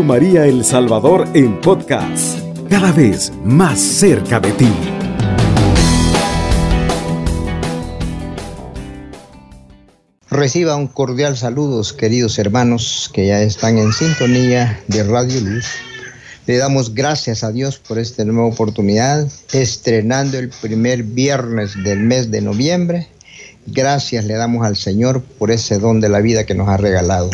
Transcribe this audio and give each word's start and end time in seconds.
María 0.00 0.46
El 0.46 0.64
Salvador 0.64 1.28
en 1.34 1.60
podcast, 1.60 2.38
cada 2.70 2.90
vez 2.92 3.30
más 3.44 3.78
cerca 3.78 4.40
de 4.40 4.50
ti. 4.52 4.68
Reciba 10.30 10.76
un 10.76 10.88
cordial 10.88 11.36
saludos, 11.36 11.92
queridos 11.92 12.38
hermanos 12.38 13.10
que 13.12 13.26
ya 13.26 13.42
están 13.42 13.76
en 13.76 13.92
sintonía 13.92 14.80
de 14.88 15.04
Radio 15.04 15.40
Luz. 15.42 15.66
Le 16.46 16.56
damos 16.56 16.94
gracias 16.94 17.44
a 17.44 17.52
Dios 17.52 17.78
por 17.78 17.98
esta 17.98 18.24
nueva 18.24 18.46
oportunidad, 18.46 19.28
estrenando 19.52 20.38
el 20.38 20.48
primer 20.48 21.02
viernes 21.02 21.74
del 21.84 22.00
mes 22.00 22.30
de 22.30 22.40
noviembre. 22.40 23.08
Gracias 23.66 24.24
le 24.24 24.34
damos 24.34 24.64
al 24.64 24.76
Señor 24.76 25.22
por 25.22 25.50
ese 25.50 25.78
don 25.78 26.00
de 26.00 26.08
la 26.08 26.20
vida 26.20 26.46
que 26.46 26.54
nos 26.54 26.68
ha 26.68 26.78
regalado. 26.78 27.30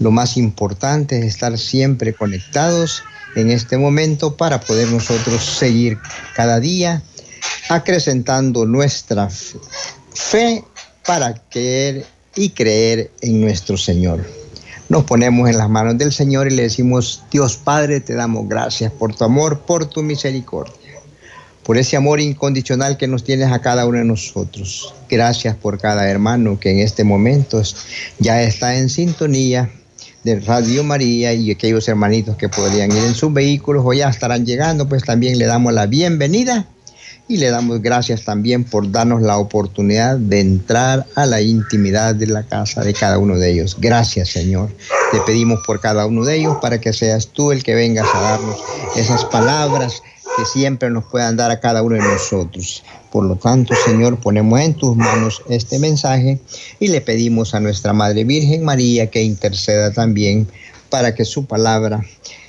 Lo 0.00 0.10
más 0.10 0.36
importante 0.36 1.18
es 1.18 1.24
estar 1.24 1.58
siempre 1.58 2.14
conectados 2.14 3.02
en 3.34 3.50
este 3.50 3.76
momento 3.76 4.36
para 4.36 4.60
poder 4.60 4.88
nosotros 4.88 5.44
seguir 5.44 5.98
cada 6.34 6.60
día 6.60 7.02
acrecentando 7.68 8.64
nuestra 8.64 9.28
fe 9.28 10.64
para 11.06 11.34
creer 11.34 12.06
y 12.34 12.50
creer 12.50 13.10
en 13.20 13.40
nuestro 13.40 13.76
Señor. 13.76 14.24
Nos 14.88 15.04
ponemos 15.04 15.50
en 15.50 15.58
las 15.58 15.68
manos 15.68 15.98
del 15.98 16.12
Señor 16.12 16.50
y 16.50 16.54
le 16.54 16.62
decimos, 16.62 17.22
Dios 17.30 17.56
Padre, 17.56 18.00
te 18.00 18.14
damos 18.14 18.48
gracias 18.48 18.90
por 18.90 19.14
tu 19.14 19.24
amor, 19.24 19.60
por 19.60 19.86
tu 19.86 20.02
misericordia, 20.02 20.74
por 21.62 21.76
ese 21.76 21.96
amor 21.96 22.20
incondicional 22.20 22.96
que 22.96 23.06
nos 23.06 23.24
tienes 23.24 23.52
a 23.52 23.60
cada 23.60 23.84
uno 23.84 23.98
de 23.98 24.04
nosotros. 24.04 24.94
Gracias 25.08 25.56
por 25.56 25.78
cada 25.78 26.08
hermano 26.08 26.58
que 26.58 26.70
en 26.70 26.78
este 26.78 27.04
momento 27.04 27.60
ya 28.18 28.42
está 28.42 28.76
en 28.76 28.88
sintonía 28.88 29.70
Radio 30.36 30.84
María 30.84 31.32
y 31.32 31.50
aquellos 31.50 31.88
hermanitos 31.88 32.36
que 32.36 32.48
podrían 32.48 32.90
ir 32.92 33.04
en 33.04 33.14
sus 33.14 33.32
vehículos 33.32 33.82
o 33.86 33.92
ya 33.92 34.08
estarán 34.08 34.44
llegando, 34.46 34.88
pues 34.88 35.02
también 35.04 35.38
le 35.38 35.46
damos 35.46 35.72
la 35.72 35.86
bienvenida 35.86 36.66
y 37.28 37.36
le 37.36 37.50
damos 37.50 37.82
gracias 37.82 38.24
también 38.24 38.64
por 38.64 38.90
darnos 38.90 39.20
la 39.20 39.36
oportunidad 39.36 40.16
de 40.16 40.40
entrar 40.40 41.06
a 41.14 41.26
la 41.26 41.42
intimidad 41.42 42.14
de 42.14 42.26
la 42.26 42.42
casa 42.42 42.82
de 42.82 42.94
cada 42.94 43.18
uno 43.18 43.36
de 43.36 43.52
ellos. 43.52 43.76
Gracias 43.78 44.30
Señor. 44.30 44.70
Te 45.12 45.20
pedimos 45.20 45.60
por 45.66 45.80
cada 45.80 46.06
uno 46.06 46.24
de 46.24 46.36
ellos 46.36 46.56
para 46.62 46.80
que 46.80 46.92
seas 46.92 47.28
tú 47.28 47.52
el 47.52 47.62
que 47.62 47.74
vengas 47.74 48.06
a 48.14 48.20
darnos 48.20 48.58
esas 48.96 49.26
palabras 49.26 50.02
que 50.38 50.44
siempre 50.44 50.88
nos 50.88 51.04
puedan 51.04 51.36
dar 51.36 51.50
a 51.50 51.58
cada 51.58 51.82
uno 51.82 51.96
de 51.96 52.02
nosotros. 52.02 52.84
Por 53.10 53.24
lo 53.24 53.34
tanto, 53.36 53.74
Señor, 53.84 54.18
ponemos 54.20 54.60
en 54.60 54.74
tus 54.74 54.96
manos 54.96 55.42
este 55.48 55.80
mensaje 55.80 56.38
y 56.78 56.88
le 56.88 57.00
pedimos 57.00 57.54
a 57.54 57.60
nuestra 57.60 57.92
Madre 57.92 58.22
Virgen 58.22 58.64
María 58.64 59.10
que 59.10 59.22
interceda 59.22 59.92
también 59.92 60.46
para 60.90 61.14
que 61.14 61.24
su 61.24 61.46
palabra 61.46 62.04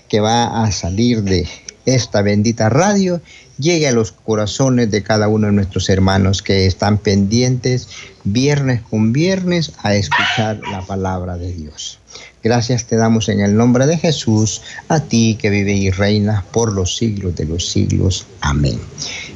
que 0.07 0.19
va 0.19 0.63
a 0.63 0.71
salir 0.71 1.23
de 1.23 1.47
esta 1.85 2.21
bendita 2.21 2.69
radio 2.69 3.21
llegue 3.57 3.87
a 3.87 3.91
los 3.91 4.11
corazones 4.11 4.91
de 4.91 5.01
cada 5.01 5.27
uno 5.27 5.47
de 5.47 5.53
nuestros 5.53 5.89
hermanos 5.89 6.43
que 6.43 6.67
están 6.67 6.99
pendientes 6.99 7.87
viernes 8.23 8.81
con 8.89 9.11
viernes 9.11 9.71
a 9.81 9.95
escuchar 9.95 10.61
la 10.71 10.81
palabra 10.81 11.37
de 11.37 11.51
Dios. 11.53 11.99
Gracias 12.41 12.85
te 12.85 12.95
damos 12.95 13.27
en 13.27 13.41
el 13.41 13.55
nombre 13.55 13.85
de 13.85 13.97
Jesús, 13.97 14.61
a 14.87 15.01
ti 15.01 15.37
que 15.39 15.49
vive 15.49 15.73
y 15.73 15.91
reina 15.91 16.45
por 16.51 16.71
los 16.71 16.95
siglos 16.95 17.35
de 17.35 17.45
los 17.45 17.69
siglos. 17.69 18.25
Amén. 18.41 18.79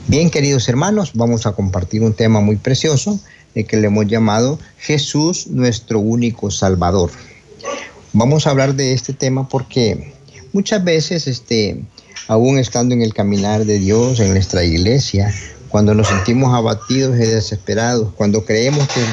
Bien, 0.07 0.29
queridos 0.29 0.69
hermanos, 0.69 1.11
vamos 1.13 1.45
a 1.45 1.51
compartir 1.51 2.01
un 2.01 2.13
tema 2.13 2.39
muy 2.39 2.55
precioso 2.55 3.19
que 3.53 3.77
le 3.77 3.87
hemos 3.87 4.07
llamado 4.07 4.57
Jesús 4.79 5.47
nuestro 5.47 5.99
único 5.99 6.49
Salvador. 6.49 7.11
Vamos 8.11 8.47
a 8.47 8.49
hablar 8.49 8.73
de 8.73 8.93
este 8.93 9.13
tema 9.13 9.47
porque 9.47 10.13
muchas 10.53 10.83
veces, 10.83 11.27
este, 11.27 11.83
aún 12.28 12.57
estando 12.57 12.95
en 12.95 13.03
el 13.03 13.13
caminar 13.13 13.66
de 13.66 13.78
Dios, 13.78 14.19
en 14.19 14.31
nuestra 14.31 14.63
iglesia, 14.63 15.33
cuando 15.69 15.94
nos 15.94 16.07
sentimos 16.07 16.53
abatidos 16.53 17.16
y 17.17 17.25
desesperados, 17.25 18.13
cuando 18.16 18.44
creemos 18.44 18.88
que, 18.88 19.03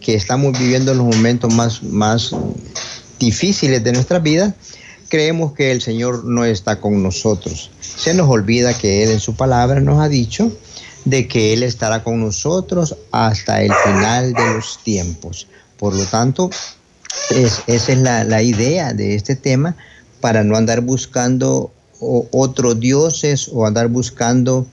que 0.00 0.14
estamos 0.14 0.56
viviendo 0.58 0.94
los 0.94 1.06
momentos 1.06 1.52
más, 1.52 1.82
más 1.82 2.34
difíciles 3.24 3.82
de 3.82 3.92
nuestra 3.92 4.18
vida, 4.18 4.54
creemos 5.08 5.52
que 5.52 5.72
el 5.72 5.80
Señor 5.80 6.24
no 6.24 6.44
está 6.44 6.80
con 6.80 7.02
nosotros. 7.02 7.70
Se 7.80 8.12
nos 8.14 8.28
olvida 8.28 8.76
que 8.76 9.02
Él 9.02 9.10
en 9.10 9.20
su 9.20 9.34
palabra 9.34 9.80
nos 9.80 10.00
ha 10.00 10.08
dicho 10.08 10.52
de 11.04 11.26
que 11.26 11.52
Él 11.52 11.62
estará 11.62 12.02
con 12.02 12.20
nosotros 12.20 12.96
hasta 13.10 13.62
el 13.62 13.72
final 13.84 14.32
de 14.34 14.54
los 14.54 14.78
tiempos. 14.82 15.46
Por 15.78 15.94
lo 15.94 16.04
tanto, 16.04 16.50
esa 17.30 17.62
es 17.66 17.98
la, 17.98 18.42
idea 18.42 18.92
de 18.92 19.14
este 19.14 19.36
tema 19.36 19.76
para 20.20 20.44
no 20.44 20.56
andar 20.56 20.80
buscando 20.80 21.72
otros 22.00 22.80
dioses 22.80 23.48
o 23.52 23.66
andar 23.66 23.88
buscando 23.88 24.66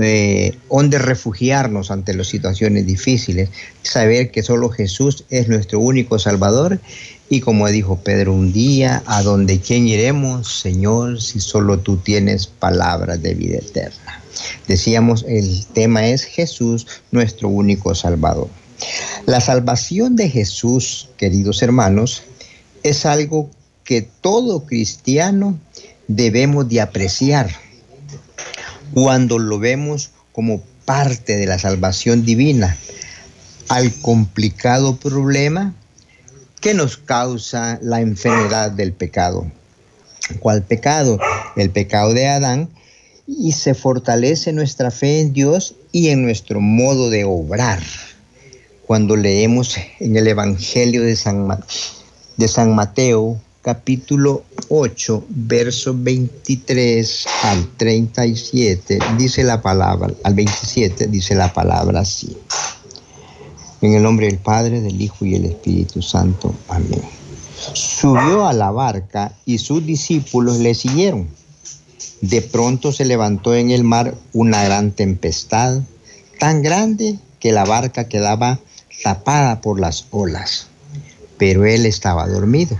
eh, 0.00 0.56
donde 0.68 0.98
refugiarnos 0.98 1.90
ante 1.90 2.14
las 2.14 2.26
situaciones 2.26 2.84
difíciles, 2.84 3.48
saber 3.82 4.30
que 4.30 4.42
solo 4.42 4.68
Jesús 4.70 5.24
es 5.30 5.48
nuestro 5.48 5.78
único 5.78 6.18
Salvador 6.18 6.80
y 7.30 7.40
como 7.40 7.68
dijo 7.68 7.96
Pedro 7.96 8.32
un 8.32 8.52
día, 8.52 9.02
¿a 9.06 9.22
dónde 9.22 9.60
quién 9.60 9.86
iremos, 9.86 10.60
Señor, 10.60 11.20
si 11.20 11.40
solo 11.40 11.78
tú 11.78 11.98
tienes 11.98 12.46
palabras 12.46 13.22
de 13.22 13.34
vida 13.34 13.58
eterna? 13.58 14.22
Decíamos, 14.66 15.24
el 15.28 15.66
tema 15.66 16.06
es 16.06 16.24
Jesús, 16.24 16.86
nuestro 17.10 17.48
único 17.48 17.94
Salvador. 17.94 18.48
La 19.26 19.40
salvación 19.40 20.16
de 20.16 20.30
Jesús, 20.30 21.10
queridos 21.18 21.62
hermanos, 21.62 22.22
es 22.82 23.04
algo 23.04 23.50
que 23.84 24.02
todo 24.02 24.64
cristiano 24.64 25.58
debemos 26.06 26.68
de 26.68 26.80
apreciar 26.80 27.50
cuando 28.94 29.38
lo 29.38 29.58
vemos 29.58 30.10
como 30.32 30.62
parte 30.86 31.36
de 31.36 31.46
la 31.46 31.58
salvación 31.58 32.24
divina 32.24 32.78
al 33.68 33.92
complicado 34.00 34.96
problema 34.96 35.74
que 36.60 36.74
nos 36.74 36.96
causa 36.96 37.78
la 37.82 38.00
enfermedad 38.00 38.70
del 38.70 38.92
pecado. 38.92 39.50
¿Cuál 40.40 40.62
pecado? 40.62 41.18
El 41.56 41.70
pecado 41.70 42.12
de 42.12 42.28
Adán. 42.28 42.68
Y 43.26 43.52
se 43.52 43.74
fortalece 43.74 44.52
nuestra 44.52 44.90
fe 44.90 45.20
en 45.20 45.32
Dios 45.32 45.74
y 45.92 46.08
en 46.08 46.22
nuestro 46.22 46.60
modo 46.60 47.10
de 47.10 47.24
obrar. 47.24 47.82
Cuando 48.86 49.16
leemos 49.16 49.76
en 50.00 50.16
el 50.16 50.26
Evangelio 50.26 51.02
de 51.02 51.14
San, 51.14 51.46
de 52.38 52.48
San 52.48 52.74
Mateo, 52.74 53.38
capítulo 53.60 54.44
8, 54.70 55.26
verso 55.28 55.94
23 55.94 57.26
al 57.42 57.68
37, 57.76 58.98
dice 59.18 59.44
la 59.44 59.60
palabra, 59.60 60.14
al 60.24 60.32
27 60.32 61.08
dice 61.08 61.34
la 61.34 61.52
palabra 61.52 62.00
así. 62.00 62.34
En 63.80 63.94
el 63.94 64.02
nombre 64.02 64.26
del 64.26 64.38
Padre, 64.38 64.80
del 64.80 65.00
Hijo 65.00 65.24
y 65.24 65.30
del 65.30 65.44
Espíritu 65.46 66.02
Santo. 66.02 66.54
Amén. 66.68 67.02
Subió 67.74 68.46
a 68.46 68.52
la 68.52 68.70
barca 68.70 69.32
y 69.44 69.58
sus 69.58 69.84
discípulos 69.84 70.58
le 70.58 70.74
siguieron. 70.74 71.28
De 72.20 72.42
pronto 72.42 72.92
se 72.92 73.04
levantó 73.04 73.54
en 73.54 73.70
el 73.70 73.84
mar 73.84 74.16
una 74.32 74.64
gran 74.64 74.90
tempestad, 74.90 75.80
tan 76.40 76.62
grande 76.62 77.18
que 77.38 77.52
la 77.52 77.64
barca 77.64 78.08
quedaba 78.08 78.58
tapada 79.02 79.60
por 79.60 79.78
las 79.78 80.06
olas, 80.10 80.66
pero 81.36 81.64
él 81.64 81.86
estaba 81.86 82.26
dormido. 82.26 82.76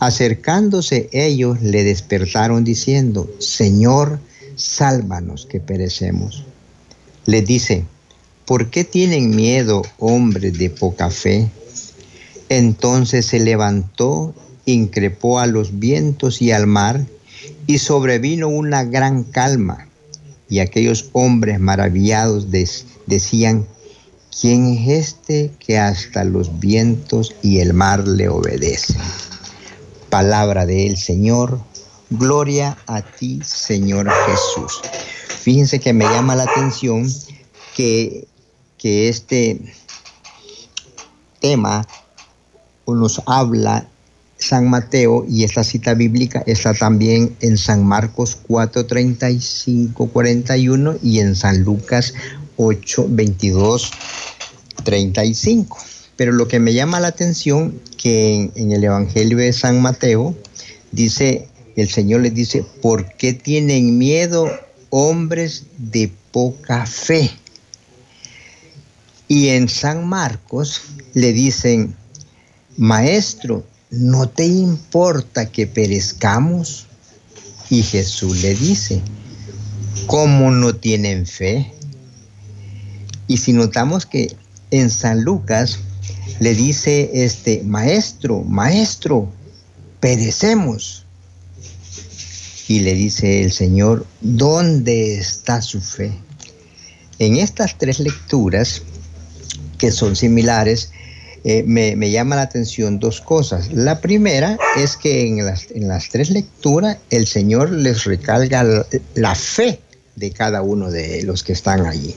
Acercándose 0.00 1.08
ellos 1.12 1.62
le 1.62 1.84
despertaron 1.84 2.64
diciendo, 2.64 3.30
Señor, 3.38 4.18
sálvanos 4.56 5.46
que 5.46 5.60
perecemos. 5.60 6.44
Le 7.26 7.42
dice, 7.42 7.84
¿por 8.52 8.68
qué 8.68 8.84
tienen 8.84 9.34
miedo 9.34 9.80
hombres 9.98 10.58
de 10.58 10.68
poca 10.68 11.08
fe? 11.08 11.48
Entonces 12.50 13.24
se 13.24 13.40
levantó, 13.40 14.34
increpó 14.66 15.38
a 15.38 15.46
los 15.46 15.78
vientos 15.78 16.42
y 16.42 16.52
al 16.52 16.66
mar, 16.66 17.06
y 17.66 17.78
sobrevino 17.78 18.48
una 18.48 18.84
gran 18.84 19.24
calma. 19.24 19.88
Y 20.50 20.58
aquellos 20.58 21.08
hombres 21.12 21.60
maravillados 21.60 22.48
decían, 23.06 23.66
¿quién 24.38 24.66
es 24.66 25.08
este 25.08 25.50
que 25.58 25.78
hasta 25.78 26.22
los 26.22 26.60
vientos 26.60 27.34
y 27.40 27.60
el 27.60 27.72
mar 27.72 28.06
le 28.06 28.28
obedecen? 28.28 29.00
Palabra 30.10 30.66
del 30.66 30.98
Señor, 30.98 31.58
gloria 32.10 32.76
a 32.86 33.00
ti, 33.00 33.40
Señor 33.42 34.10
Jesús. 34.26 34.82
Fíjense 35.40 35.80
que 35.80 35.94
me 35.94 36.04
llama 36.04 36.36
la 36.36 36.42
atención 36.42 37.10
que 37.74 38.28
que 38.82 39.08
este 39.08 39.60
tema 41.40 41.86
nos 42.88 43.22
habla 43.26 43.86
San 44.38 44.68
Mateo 44.68 45.24
y 45.28 45.44
esta 45.44 45.62
cita 45.62 45.94
bíblica 45.94 46.42
está 46.46 46.74
también 46.74 47.36
en 47.40 47.56
San 47.56 47.86
Marcos 47.86 48.36
4, 48.48 48.86
35, 48.86 50.08
41 50.08 50.96
y 51.00 51.20
en 51.20 51.36
San 51.36 51.62
Lucas 51.62 52.12
8, 52.56 53.06
22, 53.08 53.92
35. 54.82 55.78
Pero 56.16 56.32
lo 56.32 56.48
que 56.48 56.58
me 56.58 56.74
llama 56.74 56.98
la 56.98 57.08
atención 57.08 57.80
que 57.96 58.34
en, 58.34 58.52
en 58.56 58.72
el 58.72 58.82
Evangelio 58.82 59.38
de 59.38 59.52
San 59.52 59.80
Mateo 59.80 60.34
dice, 60.90 61.48
el 61.76 61.88
Señor 61.88 62.22
les 62.22 62.34
dice, 62.34 62.66
¿por 62.82 63.14
qué 63.14 63.32
tienen 63.32 63.96
miedo 63.96 64.50
hombres 64.90 65.66
de 65.78 66.12
poca 66.32 66.84
fe? 66.84 67.30
Y 69.34 69.48
en 69.48 69.70
San 69.70 70.06
Marcos 70.06 70.82
le 71.14 71.32
dicen, 71.32 71.96
Maestro, 72.76 73.66
¿no 73.88 74.28
te 74.28 74.44
importa 74.44 75.50
que 75.50 75.66
perezcamos? 75.66 76.84
Y 77.70 77.82
Jesús 77.82 78.42
le 78.42 78.54
dice, 78.54 79.00
¿cómo 80.06 80.50
no 80.50 80.74
tienen 80.74 81.24
fe? 81.24 81.72
Y 83.26 83.38
si 83.38 83.54
notamos 83.54 84.04
que 84.04 84.36
en 84.70 84.90
San 84.90 85.22
Lucas 85.22 85.78
le 86.38 86.54
dice 86.54 87.10
este 87.24 87.62
maestro, 87.62 88.42
maestro, 88.42 89.32
perecemos. 89.98 91.06
Y 92.68 92.80
le 92.80 92.92
dice 92.92 93.44
el 93.44 93.52
Señor, 93.52 94.06
¿dónde 94.20 95.16
está 95.16 95.62
su 95.62 95.80
fe? 95.80 96.12
En 97.18 97.36
estas 97.36 97.78
tres 97.78 97.98
lecturas, 97.98 98.82
que 99.82 99.90
son 99.90 100.14
similares, 100.14 100.92
eh, 101.42 101.64
me, 101.66 102.08
llama 102.08 102.36
la 102.36 102.42
atención 102.42 103.00
dos 103.00 103.20
cosas. 103.20 103.72
La 103.72 104.00
primera 104.00 104.56
es 104.76 104.96
que 104.96 105.26
en 105.26 105.44
las, 105.44 105.72
en 105.72 105.88
las 105.88 106.08
tres 106.08 106.30
lecturas 106.30 106.98
el 107.10 107.26
Señor 107.26 107.72
les 107.72 108.04
recalga 108.04 108.62
la, 108.62 108.86
la 109.16 109.34
fe 109.34 109.80
de 110.14 110.30
cada 110.30 110.62
uno 110.62 110.92
de 110.92 111.24
los 111.24 111.42
que 111.42 111.52
están 111.52 111.84
allí. 111.84 112.14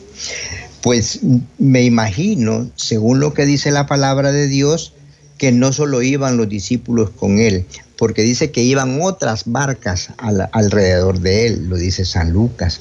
Pues 0.83 1.21
me 1.57 1.81
imagino, 1.81 2.69
según 2.75 3.19
lo 3.19 3.33
que 3.33 3.47
dice 3.47 3.71
la 3.71 3.88
palabra 3.88 4.31
de 4.31 4.47
Dios, 4.47 4.94
que 5.39 5.51
no 5.51 5.73
solo 5.73 6.03
iban 6.03 6.38
los 6.38 6.47
discípulos 6.47 7.09
con 7.09 7.39
él, 7.39 7.65
porque 7.97 8.21
dice 8.21 8.51
que 8.51 8.62
iban 8.62 9.01
otras 9.01 9.45
barcas 9.47 10.09
alrededor 10.51 11.19
de 11.19 11.47
él, 11.47 11.67
lo 11.67 11.77
dice 11.77 12.06
San 12.06 12.29
Lucas. 12.29 12.79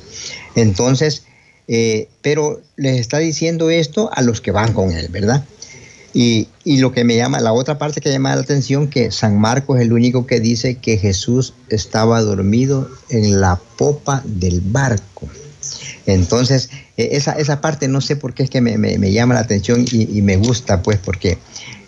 Entonces, 0.56 1.25
eh, 1.69 2.08
pero 2.22 2.61
les 2.76 3.00
está 3.00 3.19
diciendo 3.19 3.70
esto 3.70 4.11
a 4.12 4.22
los 4.22 4.40
que 4.40 4.50
van 4.50 4.72
con 4.72 4.93
él, 4.93 5.08
¿verdad? 5.08 5.44
Y, 6.12 6.49
y, 6.62 6.76
lo 6.76 6.93
que 6.93 7.02
me 7.02 7.16
llama, 7.16 7.40
la 7.40 7.52
otra 7.52 7.76
parte 7.76 8.00
que 8.00 8.11
llama 8.11 8.37
la 8.37 8.43
atención, 8.43 8.88
que 8.88 9.11
San 9.11 9.40
Marcos 9.40 9.78
es 9.78 9.82
el 9.82 9.93
único 9.93 10.26
que 10.26 10.38
dice 10.38 10.76
que 10.76 10.96
Jesús 10.96 11.55
estaba 11.70 12.20
dormido 12.20 12.88
en 13.11 13.40
la 13.40 13.61
popa 13.76 14.22
del 14.25 14.61
barco. 14.61 15.28
Entonces, 16.06 16.70
e, 16.96 17.16
esa, 17.16 17.32
esa 17.32 17.61
parte 17.61 17.88
no 17.88 18.00
sé 18.00 18.17
por 18.17 18.34
qué 18.34 18.44
es 18.44 18.50
que 18.50 18.60
me, 18.60 19.12
llama 19.12 19.34
la 19.34 19.40
atención 19.40 19.84
y, 19.90 20.22
me 20.22 20.37
gusta, 20.37 20.82
pues, 20.82 20.99
porque 20.99 21.38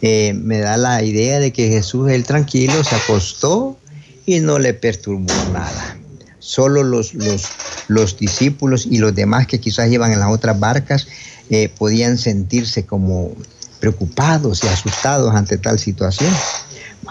eh, 0.02 0.34
me 0.34 0.58
da 0.58 0.76
la 0.76 1.02
idea 1.02 1.38
de 1.38 1.52
que 1.52 1.68
Jesús, 1.68 2.10
él 2.10 2.24
tranquilo, 2.24 2.82
se 2.84 2.94
acostó 2.94 3.78
y 4.24 4.40
no 4.40 4.58
le 4.58 4.74
perturbó 4.74 5.32
nada. 5.52 5.98
Solo 6.46 6.84
los, 6.84 7.12
los, 7.14 7.48
los 7.88 8.16
discípulos 8.16 8.86
y 8.88 8.98
los 8.98 9.12
demás 9.16 9.48
que 9.48 9.58
quizás 9.58 9.90
iban 9.90 10.12
en 10.12 10.20
las 10.20 10.30
otras 10.30 10.60
barcas 10.60 11.08
eh, 11.50 11.68
podían 11.68 12.18
sentirse 12.18 12.86
como 12.86 13.32
preocupados 13.80 14.62
y 14.62 14.68
asustados 14.68 15.34
ante 15.34 15.58
tal 15.58 15.80
situación. 15.80 16.32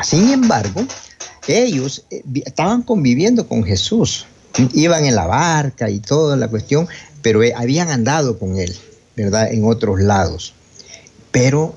Sin 0.03 0.29
embargo, 0.29 0.85
ellos 1.49 2.05
eh, 2.09 2.23
estaban 2.45 2.81
conviviendo 2.81 3.45
con 3.45 3.65
Jesús 3.65 4.25
iban 4.71 5.03
en 5.03 5.15
la 5.15 5.27
barca 5.27 5.89
y 5.89 5.99
toda 5.99 6.37
la 6.37 6.47
cuestión, 6.47 6.87
pero 7.21 7.43
eh, 7.43 7.53
habían 7.57 7.89
andado 7.89 8.39
con 8.39 8.55
él, 8.55 8.73
¿verdad? 9.17 9.51
En 9.51 9.65
otros 9.65 9.99
lados. 9.99 10.53
Pero 11.31 11.75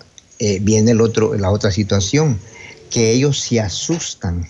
viene 0.60 0.92
el 0.92 1.00
otro, 1.00 1.34
la 1.34 1.50
otra 1.50 1.72
situación, 1.72 2.38
que 2.88 3.10
ellos 3.10 3.40
se 3.40 3.58
asustan. 3.60 4.48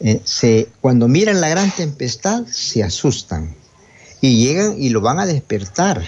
Eh, 0.00 0.20
se, 0.24 0.68
cuando 0.80 1.08
miran 1.08 1.40
la 1.40 1.48
gran 1.48 1.70
tempestad, 1.70 2.44
se 2.50 2.84
asustan. 2.84 3.54
Y 4.20 4.44
llegan 4.44 4.74
y 4.78 4.90
lo 4.90 5.00
van 5.00 5.18
a 5.20 5.26
despertar, 5.26 6.02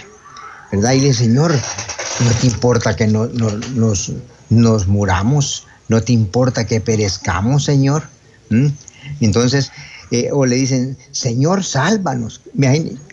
¿verdad? 0.71 0.93
Y 0.93 0.99
dicen, 0.99 1.13
Señor, 1.13 1.53
no 1.53 2.31
te 2.39 2.47
importa 2.47 2.95
que 2.95 3.07
no, 3.07 3.27
nos, 3.27 4.87
muramos, 4.87 5.67
no 5.87 6.01
te 6.01 6.13
importa 6.13 6.65
que 6.65 6.81
perezcamos, 6.81 7.63
Señor. 7.63 8.03
Entonces, 9.21 9.71
eh, 10.11 10.29
o 10.31 10.45
le 10.45 10.57
dicen, 10.57 10.97
Señor, 11.11 11.63
sálvanos. 11.63 12.41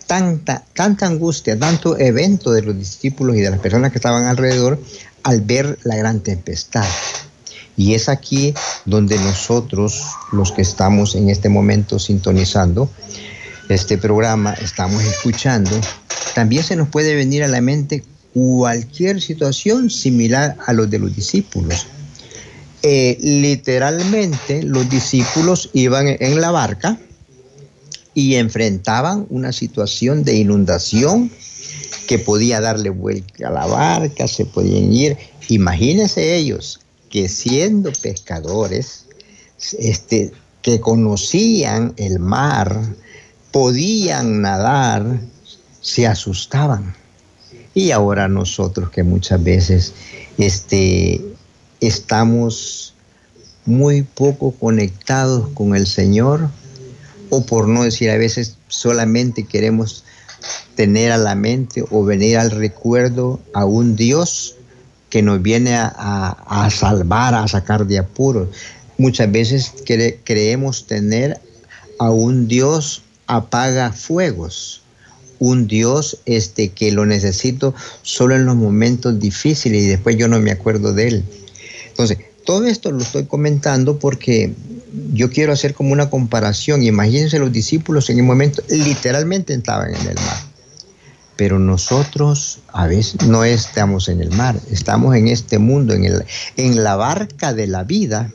Tanta, 0.05 0.65
tanta 0.73 1.05
angustia, 1.05 1.57
tanto 1.57 1.97
evento 1.97 2.51
de 2.51 2.63
los 2.63 2.77
discípulos 2.77 3.35
y 3.35 3.41
de 3.41 3.51
las 3.51 3.59
personas 3.59 3.91
que 3.91 3.99
estaban 3.99 4.23
alrededor 4.25 4.81
al 5.23 5.41
ver 5.41 5.77
la 5.83 5.95
gran 5.95 6.21
tempestad. 6.21 6.85
Y 7.79 7.93
es 7.93 8.09
aquí 8.09 8.53
donde 8.83 9.17
nosotros, 9.19 10.03
los 10.33 10.51
que 10.51 10.61
estamos 10.61 11.15
en 11.15 11.29
este 11.29 11.47
momento 11.47 11.97
sintonizando 11.97 12.91
este 13.69 13.97
programa, 13.97 14.53
estamos 14.55 15.01
escuchando, 15.05 15.71
también 16.35 16.61
se 16.61 16.75
nos 16.75 16.89
puede 16.89 17.15
venir 17.15 17.41
a 17.41 17.47
la 17.47 17.61
mente 17.61 18.03
cualquier 18.33 19.21
situación 19.21 19.89
similar 19.89 20.57
a 20.67 20.73
los 20.73 20.89
de 20.89 20.99
los 20.99 21.15
discípulos. 21.15 21.87
Eh, 22.83 23.17
literalmente 23.21 24.61
los 24.61 24.89
discípulos 24.89 25.69
iban 25.71 26.05
en 26.19 26.41
la 26.41 26.51
barca 26.51 26.99
y 28.13 28.35
enfrentaban 28.35 29.25
una 29.29 29.53
situación 29.53 30.25
de 30.25 30.35
inundación 30.35 31.31
que 32.07 32.19
podía 32.19 32.59
darle 32.59 32.89
vuelta 32.89 33.47
a 33.47 33.51
la 33.51 33.65
barca, 33.67 34.27
se 34.27 34.43
podían 34.43 34.91
ir. 34.91 35.15
Imagínense 35.47 36.35
ellos 36.35 36.81
que 37.09 37.27
siendo 37.27 37.91
pescadores, 38.01 39.05
este, 39.77 40.31
que 40.61 40.79
conocían 40.79 41.93
el 41.97 42.19
mar, 42.19 42.81
podían 43.51 44.41
nadar, 44.41 45.19
se 45.81 46.07
asustaban. 46.07 46.95
Y 47.73 47.91
ahora 47.91 48.27
nosotros 48.27 48.89
que 48.89 49.03
muchas 49.03 49.43
veces 49.43 49.93
este, 50.37 51.21
estamos 51.81 52.93
muy 53.65 54.01
poco 54.01 54.51
conectados 54.51 55.49
con 55.53 55.75
el 55.75 55.87
Señor 55.87 56.49
o 57.29 57.45
por 57.45 57.67
no 57.67 57.83
decir 57.83 58.09
a 58.09 58.17
veces 58.17 58.57
solamente 58.67 59.45
queremos 59.45 60.03
tener 60.75 61.11
a 61.11 61.17
la 61.17 61.35
mente 61.35 61.83
o 61.91 62.03
venir 62.03 62.37
al 62.37 62.51
recuerdo 62.51 63.39
a 63.53 63.65
un 63.65 63.95
Dios 63.95 64.55
que 65.09 65.21
nos 65.21 65.41
viene 65.41 65.75
a, 65.75 66.69
salvar, 66.71 67.33
a 67.33 67.47
sacar 67.47 67.85
de 67.87 67.99
apuros. 67.99 68.49
Muchas 68.97 69.31
veces 69.31 69.73
creemos 70.23 70.85
tener 70.85 71.39
a 71.99 72.11
un 72.11 72.47
Dios 72.47 73.01
apaga 73.27 73.91
fuegos, 73.91 74.81
un 75.39 75.67
Dios 75.67 76.19
este, 76.25 76.69
que 76.69 76.91
lo 76.91 77.05
necesito 77.05 77.73
solo 78.01 78.35
en 78.35 78.45
los 78.45 78.55
momentos 78.55 79.19
difíciles 79.19 79.83
y 79.83 79.87
después 79.87 80.17
yo 80.17 80.27
no 80.27 80.39
me 80.39 80.51
acuerdo 80.51 80.93
de 80.93 81.07
él. 81.07 81.23
Entonces, 81.87 82.17
todo 82.45 82.65
esto 82.65 82.91
lo 82.91 83.01
estoy 83.01 83.25
comentando 83.25 83.99
porque 83.99 84.53
yo 85.13 85.29
quiero 85.29 85.53
hacer 85.53 85.73
como 85.73 85.93
una 85.93 86.09
comparación. 86.09 86.83
Imagínense 86.83 87.37
los 87.39 87.51
discípulos 87.51 88.09
en 88.09 88.17
el 88.17 88.23
momento 88.23 88.63
literalmente 88.69 89.53
estaban 89.53 89.93
en 89.93 90.07
el 90.07 90.15
mar. 90.15 90.48
Pero 91.39 91.57
nosotros 91.57 92.59
a 92.73 92.85
veces 92.87 93.25
no 93.25 93.45
estamos 93.45 94.09
en 94.09 94.19
el 94.19 94.29
mar, 94.31 94.59
estamos 94.69 95.15
en 95.15 95.29
este 95.29 95.57
mundo, 95.57 95.93
en, 95.93 96.03
el, 96.03 96.25
en 96.57 96.83
la 96.83 96.97
barca 96.97 97.53
de 97.53 97.65
la 97.65 97.85
vida, 97.85 98.29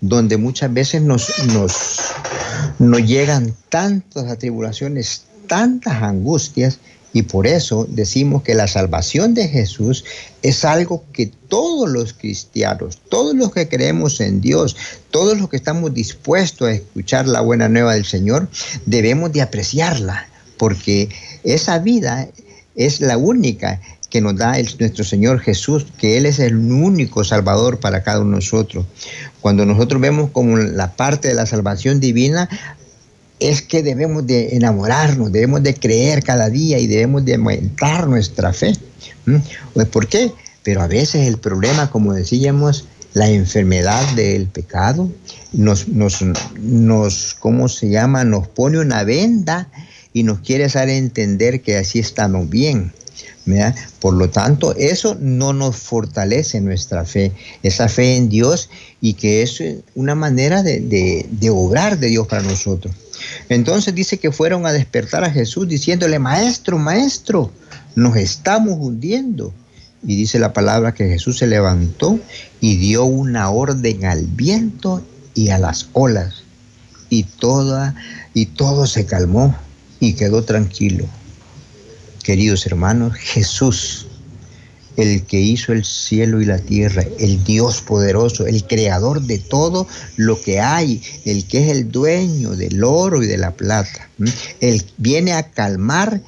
donde 0.00 0.36
muchas 0.36 0.72
veces 0.72 1.02
nos, 1.02 1.28
nos, 1.48 1.98
nos 2.78 3.02
llegan 3.04 3.52
tantas 3.68 4.30
atribulaciones, 4.30 5.24
tantas 5.48 6.00
angustias, 6.00 6.78
y 7.12 7.22
por 7.22 7.48
eso 7.48 7.84
decimos 7.90 8.44
que 8.44 8.54
la 8.54 8.68
salvación 8.68 9.34
de 9.34 9.48
Jesús 9.48 10.04
es 10.40 10.64
algo 10.64 11.02
que 11.12 11.32
todos 11.48 11.90
los 11.90 12.12
cristianos, 12.12 13.00
todos 13.08 13.34
los 13.34 13.50
que 13.50 13.66
creemos 13.66 14.20
en 14.20 14.40
Dios, 14.40 14.76
todos 15.10 15.36
los 15.36 15.48
que 15.48 15.56
estamos 15.56 15.92
dispuestos 15.92 16.68
a 16.68 16.72
escuchar 16.74 17.26
la 17.26 17.40
buena 17.40 17.68
nueva 17.68 17.94
del 17.94 18.04
Señor, 18.04 18.48
debemos 18.84 19.32
de 19.32 19.42
apreciarla, 19.42 20.28
porque 20.58 21.08
esa 21.54 21.78
vida 21.78 22.28
es 22.74 23.00
la 23.00 23.16
única 23.16 23.80
que 24.10 24.20
nos 24.20 24.36
da 24.36 24.56
nuestro 24.78 25.04
Señor 25.04 25.40
Jesús, 25.40 25.86
que 25.98 26.16
Él 26.16 26.26
es 26.26 26.38
el 26.38 26.56
único 26.56 27.24
Salvador 27.24 27.80
para 27.80 28.02
cada 28.02 28.20
uno 28.20 28.30
de 28.30 28.36
nosotros. 28.36 28.86
Cuando 29.40 29.66
nosotros 29.66 30.00
vemos 30.00 30.30
como 30.30 30.56
la 30.56 30.94
parte 30.94 31.28
de 31.28 31.34
la 31.34 31.46
salvación 31.46 32.00
divina, 32.00 32.48
es 33.38 33.62
que 33.62 33.82
debemos 33.82 34.26
de 34.26 34.56
enamorarnos, 34.56 35.32
debemos 35.32 35.62
de 35.62 35.74
creer 35.74 36.22
cada 36.22 36.48
día 36.48 36.78
y 36.78 36.86
debemos 36.86 37.24
de 37.24 37.34
aumentar 37.34 38.08
nuestra 38.08 38.52
fe. 38.52 38.72
Pues, 39.74 39.86
¿Por 39.88 40.06
qué? 40.06 40.32
Pero 40.62 40.82
a 40.82 40.86
veces 40.86 41.26
el 41.26 41.38
problema, 41.38 41.90
como 41.90 42.12
decíamos, 42.12 42.86
la 43.12 43.28
enfermedad 43.30 44.04
del 44.14 44.46
pecado 44.46 45.10
nos, 45.52 45.88
nos, 45.88 46.24
nos, 46.60 47.34
¿cómo 47.38 47.68
se 47.68 47.88
llama? 47.88 48.24
Nos 48.24 48.48
pone 48.48 48.78
una 48.78 49.04
venda 49.04 49.68
y 50.16 50.22
nos 50.22 50.40
quiere 50.40 50.64
hacer 50.64 50.88
entender 50.88 51.60
que 51.60 51.76
así 51.76 51.98
estamos 51.98 52.48
bien. 52.48 52.90
Por 54.00 54.14
lo 54.14 54.30
tanto, 54.30 54.74
eso 54.74 55.14
no 55.20 55.52
nos 55.52 55.76
fortalece 55.76 56.58
nuestra 56.62 57.04
fe, 57.04 57.32
esa 57.62 57.90
fe 57.90 58.16
en 58.16 58.30
Dios 58.30 58.70
y 59.02 59.12
que 59.12 59.42
es 59.42 59.62
una 59.94 60.14
manera 60.14 60.62
de, 60.62 60.80
de 61.30 61.50
obrar 61.50 61.98
de 61.98 62.08
Dios 62.08 62.26
para 62.28 62.40
nosotros. 62.40 62.94
Entonces 63.50 63.94
dice 63.94 64.16
que 64.16 64.32
fueron 64.32 64.64
a 64.64 64.72
despertar 64.72 65.22
a 65.22 65.30
Jesús 65.30 65.68
diciéndole, 65.68 66.18
maestro, 66.18 66.78
maestro, 66.78 67.52
nos 67.94 68.16
estamos 68.16 68.78
hundiendo. 68.80 69.52
Y 70.02 70.16
dice 70.16 70.38
la 70.38 70.54
palabra 70.54 70.94
que 70.94 71.08
Jesús 71.08 71.36
se 71.36 71.46
levantó 71.46 72.18
y 72.62 72.76
dio 72.78 73.04
una 73.04 73.50
orden 73.50 74.06
al 74.06 74.24
viento 74.24 75.02
y 75.34 75.50
a 75.50 75.58
las 75.58 75.90
olas. 75.92 76.36
Y 77.10 77.24
toda 77.24 77.94
y 78.32 78.46
todo 78.46 78.86
se 78.86 79.04
calmó 79.04 79.54
y 80.00 80.14
quedó 80.14 80.42
tranquilo. 80.44 81.06
Queridos 82.22 82.66
hermanos, 82.66 83.14
Jesús, 83.14 84.06
el 84.96 85.24
que 85.24 85.40
hizo 85.40 85.72
el 85.72 85.84
cielo 85.84 86.40
y 86.40 86.46
la 86.46 86.58
tierra, 86.58 87.04
el 87.18 87.44
Dios 87.44 87.82
poderoso, 87.82 88.46
el 88.46 88.64
creador 88.64 89.22
de 89.22 89.38
todo 89.38 89.86
lo 90.16 90.40
que 90.40 90.60
hay, 90.60 91.02
el 91.24 91.46
que 91.46 91.64
es 91.64 91.70
el 91.70 91.90
dueño 91.90 92.56
del 92.56 92.82
oro 92.82 93.22
y 93.22 93.26
de 93.26 93.36
la 93.36 93.52
plata. 93.52 94.08
Él 94.60 94.84
viene 94.96 95.34
a 95.34 95.50
calmar, 95.50 96.20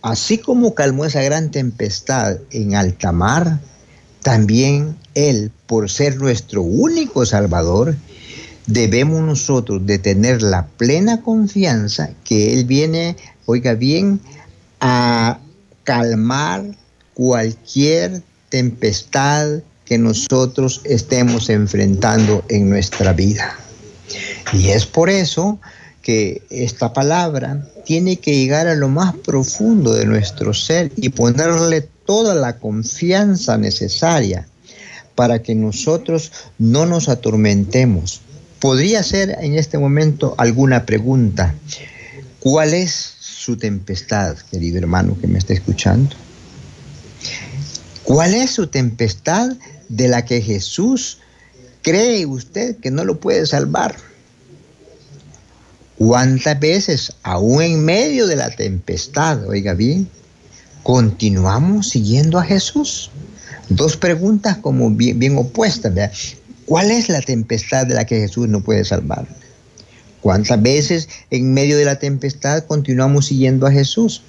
así 0.00 0.38
como 0.38 0.74
calmó 0.74 1.04
esa 1.04 1.22
gran 1.22 1.50
tempestad 1.50 2.38
en 2.50 2.74
alta 2.74 3.12
mar, 3.12 3.60
también 4.22 4.96
Él, 5.14 5.50
por 5.66 5.90
ser 5.90 6.16
nuestro 6.16 6.62
único 6.62 7.26
Salvador, 7.26 7.96
debemos 8.66 9.22
nosotros 9.22 9.84
de 9.86 9.98
tener 9.98 10.42
la 10.42 10.66
plena 10.66 11.22
confianza 11.22 12.10
que 12.24 12.54
Él 12.54 12.64
viene, 12.64 13.16
oiga 13.46 13.74
bien, 13.74 14.20
a 14.80 15.38
calmar 15.84 16.64
cualquier 17.14 18.22
tempestad 18.48 19.60
que 19.84 19.98
nosotros 19.98 20.80
estemos 20.84 21.50
enfrentando 21.50 22.44
en 22.48 22.70
nuestra 22.70 23.12
vida. 23.12 23.56
Y 24.52 24.68
es 24.68 24.86
por 24.86 25.10
eso 25.10 25.58
que 26.02 26.42
esta 26.50 26.92
palabra 26.92 27.66
tiene 27.84 28.16
que 28.16 28.34
llegar 28.34 28.66
a 28.66 28.74
lo 28.74 28.88
más 28.88 29.14
profundo 29.14 29.94
de 29.94 30.06
nuestro 30.06 30.52
ser 30.52 30.92
y 30.96 31.10
ponerle 31.10 31.88
toda 32.04 32.34
la 32.34 32.58
confianza 32.58 33.56
necesaria 33.56 34.46
para 35.14 35.42
que 35.42 35.54
nosotros 35.54 36.32
no 36.58 36.86
nos 36.86 37.08
atormentemos. 37.08 38.20
Podría 38.62 39.02
ser 39.02 39.36
en 39.40 39.54
este 39.54 39.76
momento 39.76 40.36
alguna 40.38 40.86
pregunta. 40.86 41.52
¿Cuál 42.38 42.74
es 42.74 42.92
su 43.18 43.56
tempestad, 43.56 44.36
querido 44.52 44.78
hermano 44.78 45.18
que 45.20 45.26
me 45.26 45.40
está 45.40 45.52
escuchando? 45.52 46.14
¿Cuál 48.04 48.34
es 48.34 48.52
su 48.52 48.68
tempestad 48.68 49.56
de 49.88 50.06
la 50.06 50.24
que 50.24 50.40
Jesús 50.40 51.18
cree 51.82 52.24
usted 52.24 52.76
que 52.76 52.92
no 52.92 53.04
lo 53.04 53.18
puede 53.18 53.44
salvar? 53.46 53.96
¿Cuántas 55.98 56.60
veces, 56.60 57.14
aún 57.24 57.62
en 57.62 57.84
medio 57.84 58.28
de 58.28 58.36
la 58.36 58.50
tempestad, 58.50 59.44
oiga 59.48 59.74
bien, 59.74 60.08
continuamos 60.84 61.88
siguiendo 61.88 62.38
a 62.38 62.44
Jesús? 62.44 63.10
Dos 63.68 63.96
preguntas 63.96 64.56
como 64.58 64.88
bien, 64.88 65.18
bien 65.18 65.36
opuestas. 65.36 65.92
¿Cuál 66.66 66.90
es 66.90 67.08
la 67.08 67.20
tempestad 67.20 67.86
de 67.86 67.94
la 67.94 68.06
que 68.06 68.20
Jesús 68.20 68.48
no 68.48 68.62
puede 68.62 68.84
salvar? 68.84 69.26
¿Cuántas 70.20 70.62
veces 70.62 71.08
en 71.30 71.52
medio 71.52 71.76
de 71.76 71.84
la 71.84 71.98
tempestad 71.98 72.64
continuamos 72.64 73.26
siguiendo 73.26 73.66
a 73.66 73.72
Jesús? 73.72 74.22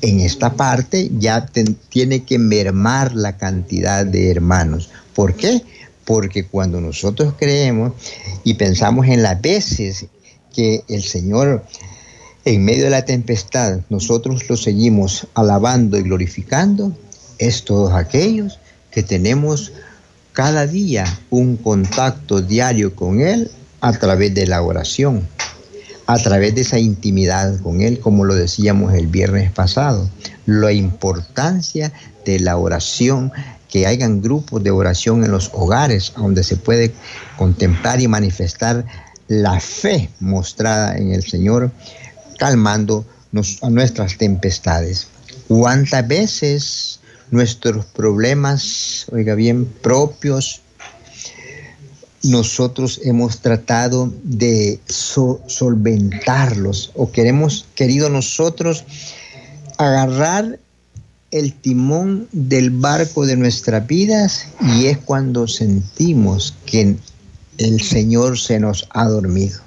En 0.00 0.20
esta 0.20 0.54
parte 0.54 1.10
ya 1.18 1.46
tiene 1.88 2.22
que 2.22 2.38
mermar 2.38 3.14
la 3.14 3.36
cantidad 3.36 4.06
de 4.06 4.30
hermanos. 4.30 4.90
¿Por 5.14 5.34
qué? 5.34 5.62
Porque 6.04 6.44
cuando 6.46 6.80
nosotros 6.80 7.34
creemos 7.38 7.92
y 8.44 8.54
pensamos 8.54 9.06
en 9.08 9.22
las 9.22 9.40
veces 9.40 10.06
que 10.54 10.84
el 10.88 11.02
Señor 11.02 11.64
en 12.44 12.64
medio 12.64 12.84
de 12.84 12.90
la 12.90 13.04
tempestad 13.04 13.80
nosotros 13.88 14.48
lo 14.48 14.56
seguimos 14.56 15.26
alabando 15.34 15.98
y 15.98 16.02
glorificando, 16.02 16.92
es 17.38 17.64
todos 17.64 17.92
aquellos 17.92 18.58
que 18.90 19.02
tenemos 19.02 19.72
cada 20.32 20.66
día 20.66 21.04
un 21.30 21.56
contacto 21.56 22.40
diario 22.40 22.94
con 22.94 23.20
Él 23.20 23.50
a 23.80 23.92
través 23.92 24.34
de 24.34 24.46
la 24.46 24.62
oración, 24.62 25.26
a 26.06 26.18
través 26.18 26.54
de 26.54 26.62
esa 26.62 26.78
intimidad 26.78 27.60
con 27.60 27.80
Él, 27.80 28.00
como 28.00 28.24
lo 28.24 28.34
decíamos 28.34 28.94
el 28.94 29.06
viernes 29.06 29.50
pasado, 29.52 30.08
la 30.46 30.72
importancia 30.72 31.92
de 32.24 32.40
la 32.40 32.56
oración, 32.56 33.32
que 33.68 33.86
hayan 33.86 34.20
grupos 34.20 34.62
de 34.62 34.70
oración 34.70 35.24
en 35.24 35.30
los 35.30 35.50
hogares 35.54 36.12
donde 36.14 36.44
se 36.44 36.56
puede 36.56 36.92
contemplar 37.38 38.02
y 38.02 38.08
manifestar 38.08 38.84
la 39.28 39.58
fe 39.60 40.10
mostrada 40.20 40.98
en 40.98 41.12
el 41.12 41.22
Señor, 41.22 41.70
calmando 42.38 43.06
a 43.62 43.70
nuestras 43.70 44.18
tempestades. 44.18 45.06
¿Cuántas 45.48 46.06
veces 46.06 47.00
nuestros 47.32 47.84
problemas, 47.86 49.06
oiga 49.10 49.34
bien, 49.34 49.66
propios, 49.66 50.60
nosotros 52.22 53.00
hemos 53.02 53.40
tratado 53.40 54.12
de 54.22 54.78
solventarlos 54.86 56.92
o 56.94 57.10
queremos, 57.10 57.66
querido 57.74 58.08
nosotros, 58.08 58.84
agarrar 59.78 60.60
el 61.32 61.54
timón 61.54 62.28
del 62.32 62.70
barco 62.70 63.26
de 63.26 63.36
nuestras 63.36 63.86
vidas 63.86 64.46
y 64.60 64.86
es 64.86 64.98
cuando 64.98 65.48
sentimos 65.48 66.54
que 66.66 66.96
el 67.58 67.80
Señor 67.80 68.38
se 68.38 68.60
nos 68.60 68.86
ha 68.90 69.06
dormido. 69.06 69.58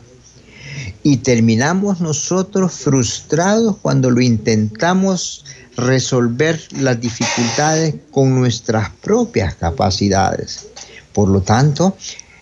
Y 1.07 1.17
terminamos 1.17 2.01
nosotros 2.01 2.73
frustrados 2.73 3.77
cuando 3.79 4.09
lo 4.09 4.21
intentamos 4.21 5.45
resolver 5.77 6.59
las 6.71 6.99
dificultades 6.99 7.93
con 8.09 8.33
nuestras 8.33 8.89
propias 9.03 9.53
capacidades. 9.53 10.65
Por 11.13 11.29
lo 11.29 11.41
tanto, 11.41 11.95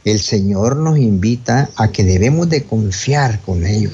el 0.05 0.17
Señor 0.17 0.77
nos 0.77 0.97
invita 0.97 1.71
a 1.75 1.91
que 1.91 2.05
debemos 2.05 2.47
de 2.47 2.63
confiar 2.63 3.41
con 3.41 3.65
ellos. 3.65 3.91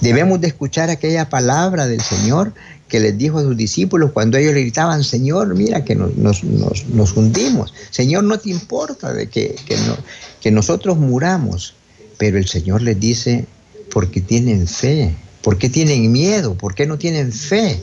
Debemos 0.00 0.40
de 0.40 0.46
escuchar 0.46 0.90
aquella 0.90 1.28
palabra 1.28 1.88
del 1.88 2.00
Señor 2.00 2.54
que 2.86 3.00
les 3.00 3.18
dijo 3.18 3.40
a 3.40 3.42
sus 3.42 3.56
discípulos 3.56 4.12
cuando 4.12 4.38
ellos 4.38 4.54
le 4.54 4.60
gritaban, 4.60 5.02
Señor, 5.02 5.56
mira 5.56 5.84
que 5.84 5.96
nos, 5.96 6.44
hundimos. 7.16 7.74
Señor, 7.90 8.22
no 8.22 8.38
te 8.38 8.50
importa 8.50 9.12
de 9.12 9.28
que, 9.28 9.56
que 10.40 10.52
nosotros 10.52 10.98
muramos. 10.98 11.74
Pero 12.16 12.38
el 12.38 12.46
Señor 12.46 12.80
les 12.80 13.00
dice, 13.00 13.48
porque 13.94 14.20
tienen 14.20 14.66
fe. 14.66 15.14
¿Por 15.40 15.56
qué 15.56 15.70
tienen 15.70 16.10
miedo? 16.10 16.56
¿Por 16.56 16.74
qué 16.74 16.84
no 16.84 16.98
tienen 16.98 17.32
fe? 17.32 17.80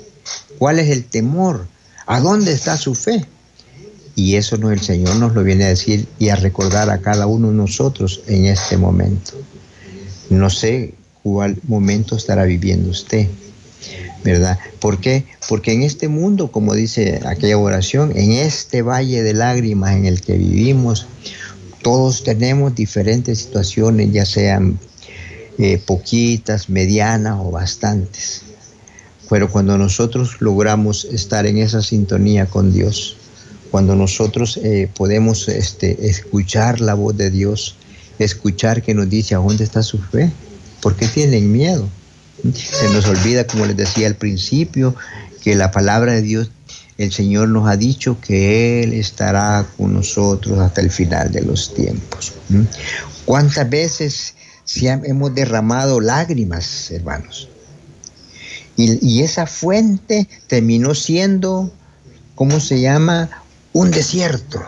¿Cuál 0.60 0.78
es 0.80 0.90
el 0.90 1.06
temor? 1.06 1.66
¿A 2.06 2.20
dónde 2.20 2.52
está 2.52 2.76
su 2.76 2.94
fe? 2.94 3.26
Y 4.14 4.36
eso 4.36 4.58
no, 4.58 4.72
el 4.72 4.82
Señor 4.82 5.16
nos 5.16 5.34
lo 5.34 5.42
viene 5.42 5.64
a 5.64 5.70
decir 5.70 6.06
y 6.20 6.28
a 6.28 6.36
recordar 6.36 6.90
a 6.90 7.00
cada 7.00 7.28
uno 7.28 7.48
de 7.48 7.54
nosotros 7.54 8.24
en 8.28 8.46
este 8.46 8.76
momento. 8.76 9.32
No 10.30 10.50
sé 10.50 10.96
cuál 11.24 11.58
momento 11.64 12.18
estará 12.18 12.44
viviendo 12.44 12.90
usted, 12.90 13.30
¿verdad? 14.26 14.60
¿Por 14.80 15.00
qué? 15.00 15.24
Porque 15.48 15.72
en 15.72 15.84
este 15.84 16.10
mundo, 16.10 16.52
como 16.52 16.74
dice 16.74 17.22
aquella 17.26 17.58
oración, 17.58 18.12
en 18.18 18.34
este 18.34 18.82
valle 18.82 19.24
de 19.24 19.34
lágrimas 19.34 19.96
en 19.96 20.06
el 20.06 20.20
que 20.20 20.34
vivimos, 20.34 21.08
todos 21.82 22.26
tenemos 22.26 22.76
diferentes 22.76 23.40
situaciones, 23.40 24.12
ya 24.12 24.26
sean 24.26 24.78
eh, 25.64 25.78
poquitas, 25.78 26.70
medianas 26.70 27.38
o 27.40 27.52
bastantes. 27.52 28.42
Pero 29.30 29.48
cuando 29.52 29.78
nosotros 29.78 30.38
logramos 30.42 31.06
estar 31.06 31.46
en 31.46 31.60
esa 31.60 31.84
sintonía 31.84 32.48
con 32.48 32.74
Dios, 32.74 33.16
cuando 33.70 33.96
nosotros 33.96 34.58
eh, 34.58 34.90
podemos 34.96 35.48
este, 35.50 36.08
escuchar 36.08 36.82
la 36.82 36.96
voz 36.96 37.16
de 37.16 37.30
Dios, 37.30 37.76
escuchar 38.18 38.82
que 38.82 38.96
nos 38.96 39.08
dice 39.08 39.36
a 39.36 39.38
dónde 39.38 39.64
está 39.64 39.84
su 39.84 40.00
fe, 40.00 40.32
¿por 40.82 40.96
qué 40.96 41.08
tienen 41.08 41.52
miedo? 41.52 41.88
Se 42.56 42.90
nos 42.92 43.06
olvida, 43.06 43.46
como 43.46 43.68
les 43.68 43.78
decía 43.78 44.08
al 44.08 44.16
principio, 44.16 44.96
que 45.44 45.54
la 45.54 45.70
palabra 45.70 46.14
de 46.14 46.24
Dios, 46.24 46.50
el 46.98 47.12
Señor 47.12 47.50
nos 47.50 47.70
ha 47.70 47.78
dicho 47.78 48.20
que 48.20 48.82
Él 48.82 48.94
estará 48.94 49.68
con 49.78 49.94
nosotros 49.94 50.58
hasta 50.58 50.82
el 50.82 50.90
final 50.90 51.32
de 51.32 51.44
los 51.44 51.72
tiempos. 51.76 52.34
¿Cuántas 53.26 53.70
veces 53.70 54.34
hemos 54.76 55.34
derramado 55.36 56.00
lágrimas, 56.00 56.92
hermanos? 56.92 57.50
Y, 58.78 59.06
y 59.06 59.24
esa 59.24 59.48
fuente 59.48 60.28
terminó 60.48 60.96
siendo, 60.96 61.72
¿cómo 62.36 62.60
se 62.60 62.82
llama? 62.82 63.30
un 63.74 63.92
desierto. 63.92 64.62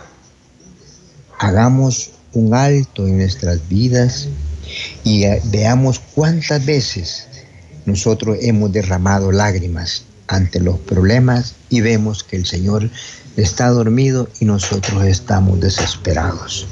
Hagamos 1.39 2.11
un 2.33 2.53
alto 2.53 3.05
en 3.07 3.17
nuestras 3.17 3.67
vidas 3.67 4.27
y 5.03 5.25
veamos 5.45 5.99
cuántas 6.15 6.65
veces 6.65 7.27
nosotros 7.85 8.37
hemos 8.41 8.71
derramado 8.71 9.31
lágrimas 9.31 10.03
ante 10.27 10.59
los 10.59 10.79
problemas 10.79 11.55
y 11.69 11.81
vemos 11.81 12.23
que 12.23 12.37
el 12.37 12.45
Señor 12.45 12.89
está 13.37 13.69
dormido 13.69 14.29
y 14.39 14.45
nosotros 14.45 15.03
estamos 15.03 15.59
desesperados. 15.59 16.67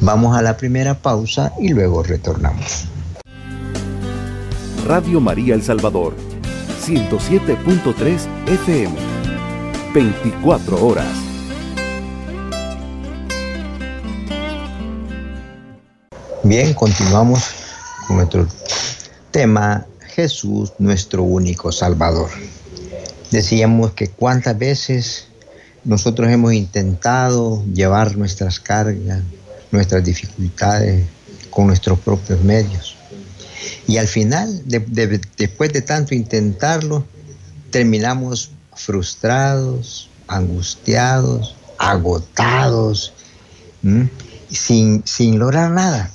Vamos 0.00 0.36
a 0.36 0.42
la 0.42 0.56
primera 0.56 1.00
pausa 1.00 1.52
y 1.58 1.68
luego 1.68 2.02
retornamos. 2.02 2.86
Radio 4.86 5.20
María 5.20 5.54
El 5.54 5.62
Salvador, 5.62 6.14
107.3 6.84 8.26
FM, 8.46 8.94
24 9.94 10.86
horas. 10.86 11.06
Bien, 16.42 16.74
continuamos 16.74 17.44
con 18.06 18.16
nuestro 18.16 18.46
tema 19.30 19.86
Jesús, 20.14 20.72
nuestro 20.78 21.22
único 21.22 21.70
Salvador. 21.70 22.28
Decíamos 23.32 23.92
que 23.94 24.08
cuántas 24.08 24.58
veces 24.58 25.24
nosotros 25.84 26.28
hemos 26.30 26.52
intentado 26.52 27.64
llevar 27.72 28.16
nuestras 28.18 28.60
cargas, 28.60 29.22
nuestras 29.70 30.04
dificultades 30.04 31.06
con 31.48 31.66
nuestros 31.66 31.98
propios 32.00 32.42
medios. 32.42 32.94
Y 33.88 33.96
al 33.96 34.06
final, 34.06 34.62
después 34.66 35.72
de 35.72 35.80
tanto 35.80 36.14
intentarlo, 36.14 37.06
terminamos 37.70 38.50
frustrados, 38.74 40.10
angustiados, 40.28 41.56
agotados, 41.78 43.14
sin, 44.50 45.02
sin 45.06 45.38
lograr 45.38 45.70
nada. 45.70 46.10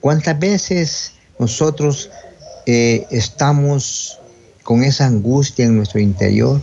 ¿Cuántas 0.00 0.38
veces 0.38 1.12
nosotros 1.38 2.10
eh, 2.66 3.06
estamos 3.10 4.18
con 4.64 4.82
esa 4.82 5.06
angustia 5.06 5.64
en 5.64 5.76
nuestro 5.76 6.00
interior 6.00 6.60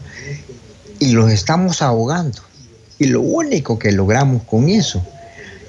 y 1.00 1.14
los 1.14 1.32
estamos 1.32 1.82
ahogando? 1.82 2.42
Y 3.00 3.06
lo 3.06 3.22
único 3.22 3.80
que 3.80 3.94
logramos 3.94 4.44
con 4.44 4.68
eso 4.68 5.02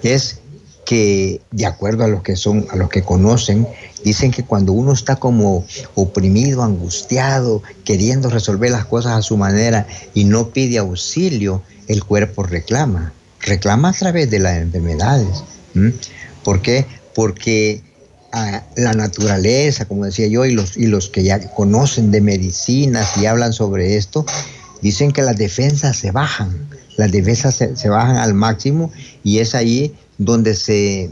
es 0.03 0.41
que, 0.85 1.41
de 1.53 1.67
acuerdo 1.67 2.03
a 2.03 2.09
los 2.09 2.23
que 2.23 2.35
son, 2.35 2.67
a 2.71 2.77
los 2.77 2.89
que 2.89 3.03
conocen, 3.03 3.69
dicen 4.05 4.33
que 4.33 4.43
cuando 4.43 4.73
uno 4.73 4.93
está 4.93 5.17
como 5.17 5.65
oprimido, 5.95 6.65
angustiado, 6.65 7.63
queriendo 7.85 8.29
resolver 8.29 8.73
las 8.73 8.87
cosas 8.87 9.13
a 9.13 9.23
su 9.23 9.37
manera 9.37 9.87
y 10.13 10.25
no 10.25 10.49
pide 10.49 10.79
auxilio, 10.79 11.63
el 11.87 12.03
cuerpo 12.03 12.43
reclama, 12.43 13.13
reclama 13.41 13.91
a 13.91 13.93
través 13.93 14.29
de 14.29 14.41
las 14.41 14.57
enfermedades. 14.59 15.45
¿Por 16.43 16.61
qué? 16.61 16.85
porque 17.15 17.83
la 18.77 18.95
naturaleza, 18.95 19.85
como 19.85 20.07
decía 20.07 20.27
yo, 20.27 20.45
y 20.45 20.53
los, 20.53 20.77
y 20.77 20.87
los 20.87 21.09
que 21.11 21.23
ya 21.23 21.39
conocen 21.51 22.11
de 22.11 22.21
medicinas 22.21 23.17
y 23.19 23.27
hablan 23.27 23.53
sobre 23.53 23.97
esto, 23.97 24.25
dicen 24.81 25.13
que 25.13 25.23
las 25.23 25.37
defensas 25.37 25.97
se 25.97 26.11
bajan, 26.11 26.69
las 26.97 27.13
defensas 27.13 27.55
se, 27.57 27.89
bajan 27.89 28.17
al 28.17 28.35
máximo 28.35 28.91
y 29.23 29.39
es 29.39 29.55
ahí 29.55 29.95
donde 30.19 30.55
se 30.55 31.11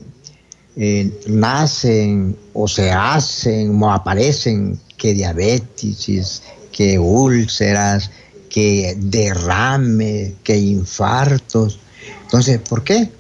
eh, 0.77 1.21
nacen 1.27 2.37
o 2.55 2.67
se 2.69 2.91
hacen 2.91 3.83
o 3.83 3.93
aparecen 3.93 4.79
que 4.97 5.15
diabetes, 5.15 6.43
que 6.73 6.99
úlceras, 6.99 8.11
que 8.49 8.97
derrame, 8.99 10.35
que 10.43 10.57
infartos. 10.57 11.79
Entonces, 12.23 12.59
¿por 12.61 12.83
qué? 12.83 13.11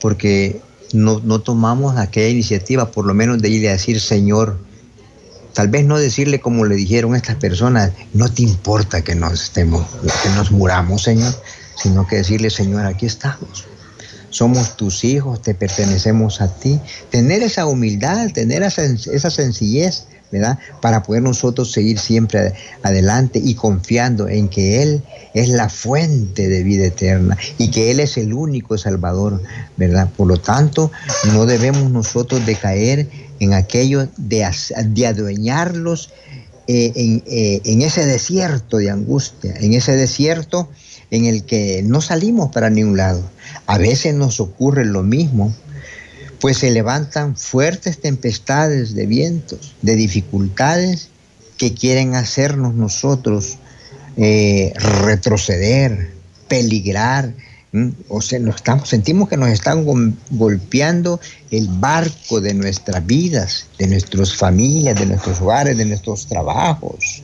Porque 0.00 0.60
no, 0.92 1.20
no 1.20 1.40
tomamos 1.40 1.96
aquella 1.96 2.28
iniciativa, 2.28 2.90
por 2.90 3.06
lo 3.06 3.14
menos 3.14 3.40
de 3.40 3.48
ir 3.48 3.68
a 3.68 3.72
decir, 3.72 4.00
Señor, 4.00 4.58
tal 5.52 5.68
vez 5.68 5.84
no 5.84 5.98
decirle 5.98 6.40
como 6.40 6.64
le 6.64 6.76
dijeron 6.76 7.14
estas 7.14 7.36
personas, 7.36 7.92
no 8.14 8.32
te 8.32 8.42
importa 8.42 9.02
que 9.02 9.14
nos 9.14 9.42
estemos, 9.42 9.86
que 10.22 10.28
nos 10.30 10.50
muramos, 10.50 11.02
Señor, 11.02 11.34
sino 11.76 12.06
que 12.06 12.16
decirle, 12.16 12.50
Señor, 12.50 12.86
aquí 12.86 13.06
estamos. 13.06 13.66
Somos 14.30 14.76
tus 14.76 15.04
hijos, 15.04 15.40
te 15.40 15.54
pertenecemos 15.54 16.40
a 16.40 16.54
ti. 16.54 16.78
Tener 17.10 17.42
esa 17.42 17.66
humildad, 17.66 18.30
tener 18.32 18.62
esa, 18.62 18.82
esa 18.84 19.30
sencillez 19.30 20.04
Para 20.80 21.02
poder 21.02 21.22
nosotros 21.22 21.72
seguir 21.72 21.98
siempre 21.98 22.52
adelante 22.82 23.40
y 23.42 23.54
confiando 23.54 24.28
en 24.28 24.48
que 24.48 24.82
Él 24.82 25.02
es 25.34 25.48
la 25.48 25.68
fuente 25.68 26.48
de 26.48 26.62
vida 26.62 26.86
eterna 26.86 27.36
y 27.56 27.70
que 27.70 27.90
Él 27.90 28.00
es 28.00 28.16
el 28.16 28.32
único 28.32 28.76
Salvador, 28.76 29.42
¿verdad? 29.76 30.08
Por 30.16 30.28
lo 30.28 30.36
tanto, 30.36 30.90
no 31.32 31.46
debemos 31.46 31.90
nosotros 31.90 32.44
de 32.44 32.56
caer 32.56 33.08
en 33.40 33.54
aquello 33.54 34.08
de, 34.16 34.46
de 34.86 35.06
adueñarlos 35.06 36.10
eh, 36.66 36.92
en, 36.94 37.22
eh, 37.26 37.60
en 37.64 37.82
ese 37.82 38.04
desierto 38.04 38.76
de 38.76 38.90
angustia, 38.90 39.54
en 39.58 39.72
ese 39.72 39.96
desierto 39.96 40.68
en 41.10 41.24
el 41.24 41.44
que 41.44 41.82
no 41.82 42.02
salimos 42.02 42.50
para 42.52 42.68
ningún 42.68 42.98
lado. 42.98 43.22
A 43.66 43.78
veces 43.78 44.14
nos 44.14 44.40
ocurre 44.40 44.84
lo 44.84 45.02
mismo 45.02 45.54
pues 46.40 46.58
se 46.58 46.70
levantan 46.70 47.36
fuertes 47.36 48.00
tempestades 48.00 48.94
de 48.94 49.06
vientos, 49.06 49.74
de 49.82 49.96
dificultades 49.96 51.08
que 51.56 51.74
quieren 51.74 52.14
hacernos 52.14 52.74
nosotros 52.74 53.58
eh, 54.16 54.72
retroceder, 54.76 56.12
peligrar. 56.48 57.34
O 58.08 58.22
sea, 58.22 58.38
nos 58.38 58.56
estamos, 58.56 58.88
sentimos 58.88 59.28
que 59.28 59.36
nos 59.36 59.50
están 59.50 59.84
golpeando 60.30 61.20
el 61.50 61.68
barco 61.68 62.40
de 62.40 62.54
nuestras 62.54 63.04
vidas, 63.04 63.66
de 63.78 63.88
nuestras 63.88 64.34
familias, 64.34 64.98
de 64.98 65.06
nuestros 65.06 65.40
hogares, 65.40 65.76
de 65.76 65.84
nuestros 65.84 66.26
trabajos. 66.26 67.22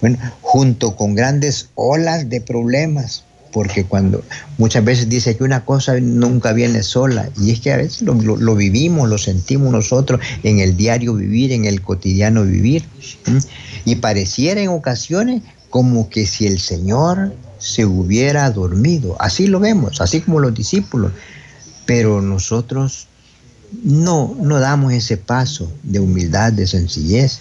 Bueno, 0.00 0.18
junto 0.42 0.94
con 0.94 1.14
grandes 1.14 1.70
olas 1.74 2.28
de 2.28 2.40
problemas 2.40 3.24
porque 3.52 3.84
cuando 3.84 4.22
muchas 4.56 4.84
veces 4.84 5.08
dice 5.08 5.36
que 5.36 5.44
una 5.44 5.64
cosa 5.64 5.98
nunca 6.00 6.52
viene 6.52 6.82
sola, 6.82 7.28
y 7.40 7.50
es 7.50 7.60
que 7.60 7.72
a 7.72 7.76
veces 7.76 8.02
lo, 8.02 8.56
vivimos, 8.56 9.08
lo 9.08 9.18
sentimos 9.18 9.72
nosotros 9.72 10.20
en 10.42 10.60
el 10.60 10.76
diario 10.76 11.14
vivir, 11.14 11.52
en 11.52 11.64
el 11.64 11.82
cotidiano 11.82 12.44
vivir, 12.44 12.84
y 13.84 13.96
pareciera 13.96 14.60
en 14.60 14.68
ocasiones 14.68 15.42
como 15.70 16.08
que 16.08 16.26
si 16.26 16.46
el 16.46 16.58
Señor 16.58 17.34
se 17.58 17.84
hubiera 17.84 18.50
dormido, 18.50 19.16
así 19.20 19.46
lo 19.46 19.60
vemos, 19.60 20.00
así 20.00 20.20
como 20.20 20.40
los 20.40 20.54
discípulos, 20.54 21.12
pero 21.86 22.22
nosotros 22.22 23.08
no, 23.82 24.36
no 24.40 24.60
damos 24.60 24.92
ese 24.92 25.16
paso 25.16 25.70
de 25.82 26.00
humildad, 26.00 26.52
de 26.52 26.66
sencillez, 26.66 27.40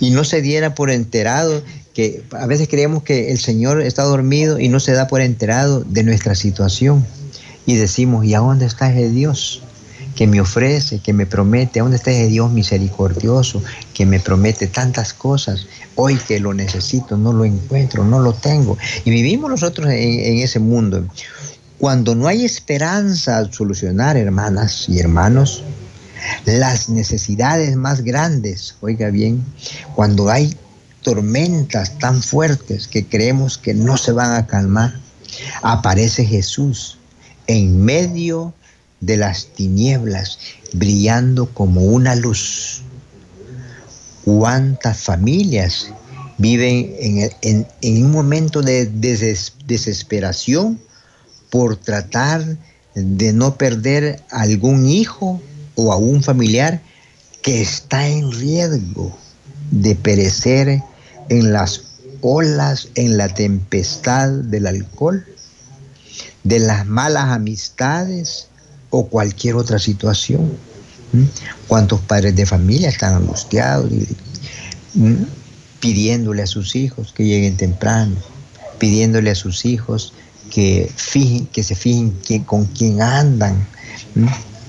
y 0.00 0.10
no 0.10 0.24
se 0.24 0.40
diera 0.40 0.74
por 0.74 0.90
enterado 0.90 1.62
que 1.94 2.22
a 2.32 2.46
veces 2.46 2.68
creemos 2.68 3.02
que 3.02 3.30
el 3.32 3.38
Señor 3.38 3.82
está 3.82 4.04
dormido 4.04 4.58
y 4.58 4.68
no 4.68 4.80
se 4.80 4.92
da 4.92 5.08
por 5.08 5.20
enterado 5.20 5.80
de 5.80 6.04
nuestra 6.04 6.34
situación. 6.34 7.04
Y 7.66 7.76
decimos, 7.76 8.24
¿y 8.24 8.34
a 8.34 8.40
dónde 8.40 8.66
está 8.66 8.90
ese 8.90 9.10
Dios? 9.10 9.62
que 10.14 10.26
me 10.26 10.40
ofrece, 10.40 10.98
que 10.98 11.12
me 11.12 11.24
promete, 11.24 11.80
¿a 11.80 11.82
dónde 11.82 11.96
está 11.96 12.10
ese 12.10 12.26
Dios 12.26 12.50
misericordioso, 12.52 13.62
que 13.94 14.04
me 14.04 14.20
promete 14.20 14.66
tantas 14.66 15.14
cosas? 15.14 15.66
Hoy 15.94 16.16
que 16.16 16.40
lo 16.40 16.52
necesito, 16.52 17.16
no 17.16 17.32
lo 17.32 17.44
encuentro, 17.44 18.04
no 18.04 18.18
lo 18.18 18.34
tengo. 18.34 18.76
Y 19.04 19.10
vivimos 19.10 19.50
nosotros 19.50 19.88
en, 19.88 20.20
en 20.20 20.38
ese 20.40 20.58
mundo. 20.58 21.06
Cuando 21.78 22.14
no 22.14 22.26
hay 22.26 22.44
esperanza 22.44 23.38
al 23.38 23.52
solucionar, 23.52 24.16
hermanas 24.16 24.88
y 24.88 24.98
hermanos, 24.98 25.62
las 26.44 26.88
necesidades 26.90 27.74
más 27.76 28.02
grandes, 28.02 28.74
oiga 28.80 29.08
bien, 29.08 29.42
cuando 29.94 30.28
hay 30.28 30.54
tormentas 31.02 31.98
tan 31.98 32.22
fuertes 32.22 32.88
que 32.88 33.06
creemos 33.06 33.58
que 33.58 33.74
no 33.74 33.96
se 33.96 34.12
van 34.12 34.32
a 34.32 34.46
calmar, 34.46 35.00
aparece 35.62 36.24
Jesús 36.24 36.98
en 37.46 37.84
medio 37.84 38.54
de 39.00 39.16
las 39.16 39.46
tinieblas, 39.46 40.38
brillando 40.72 41.46
como 41.52 41.82
una 41.82 42.14
luz. 42.14 42.82
¿Cuántas 44.24 44.98
familias 44.98 45.88
viven 46.38 46.94
en, 47.42 47.66
un 48.04 48.10
momento 48.10 48.62
de 48.62 48.86
desesperación 49.66 50.80
por 51.50 51.76
tratar 51.76 52.44
de 52.94 53.32
no 53.32 53.56
perder 53.56 54.22
a 54.30 54.42
algún 54.42 54.86
hijo 54.86 55.40
o 55.74 55.92
a 55.92 55.96
un 55.96 56.22
familiar 56.22 56.80
que 57.42 57.60
está 57.60 58.08
en 58.08 58.32
riesgo 58.32 59.16
de 59.70 59.94
perecer 59.94 60.82
en 61.30 61.52
las 61.52 61.82
olas, 62.20 62.88
en 62.96 63.16
la 63.16 63.28
tempestad 63.32 64.28
del 64.28 64.66
alcohol, 64.66 65.24
de 66.44 66.58
las 66.58 66.86
malas 66.86 67.30
amistades 67.30 68.48
o 68.90 69.06
cualquier 69.06 69.54
otra 69.54 69.78
situación. 69.78 70.52
¿Cuántos 71.66 72.00
padres 72.00 72.36
de 72.36 72.46
familia 72.46 72.88
están 72.88 73.14
angustiados 73.14 73.90
pidiéndole 75.80 76.42
a 76.42 76.46
sus 76.46 76.76
hijos 76.76 77.12
que 77.12 77.24
lleguen 77.24 77.56
temprano, 77.56 78.16
pidiéndole 78.78 79.30
a 79.30 79.34
sus 79.34 79.64
hijos 79.64 80.12
que, 80.50 80.90
fijen, 80.94 81.46
que 81.46 81.62
se 81.62 81.74
fijen 81.74 82.12
con 82.44 82.66
quién 82.66 83.02
andan, 83.02 83.66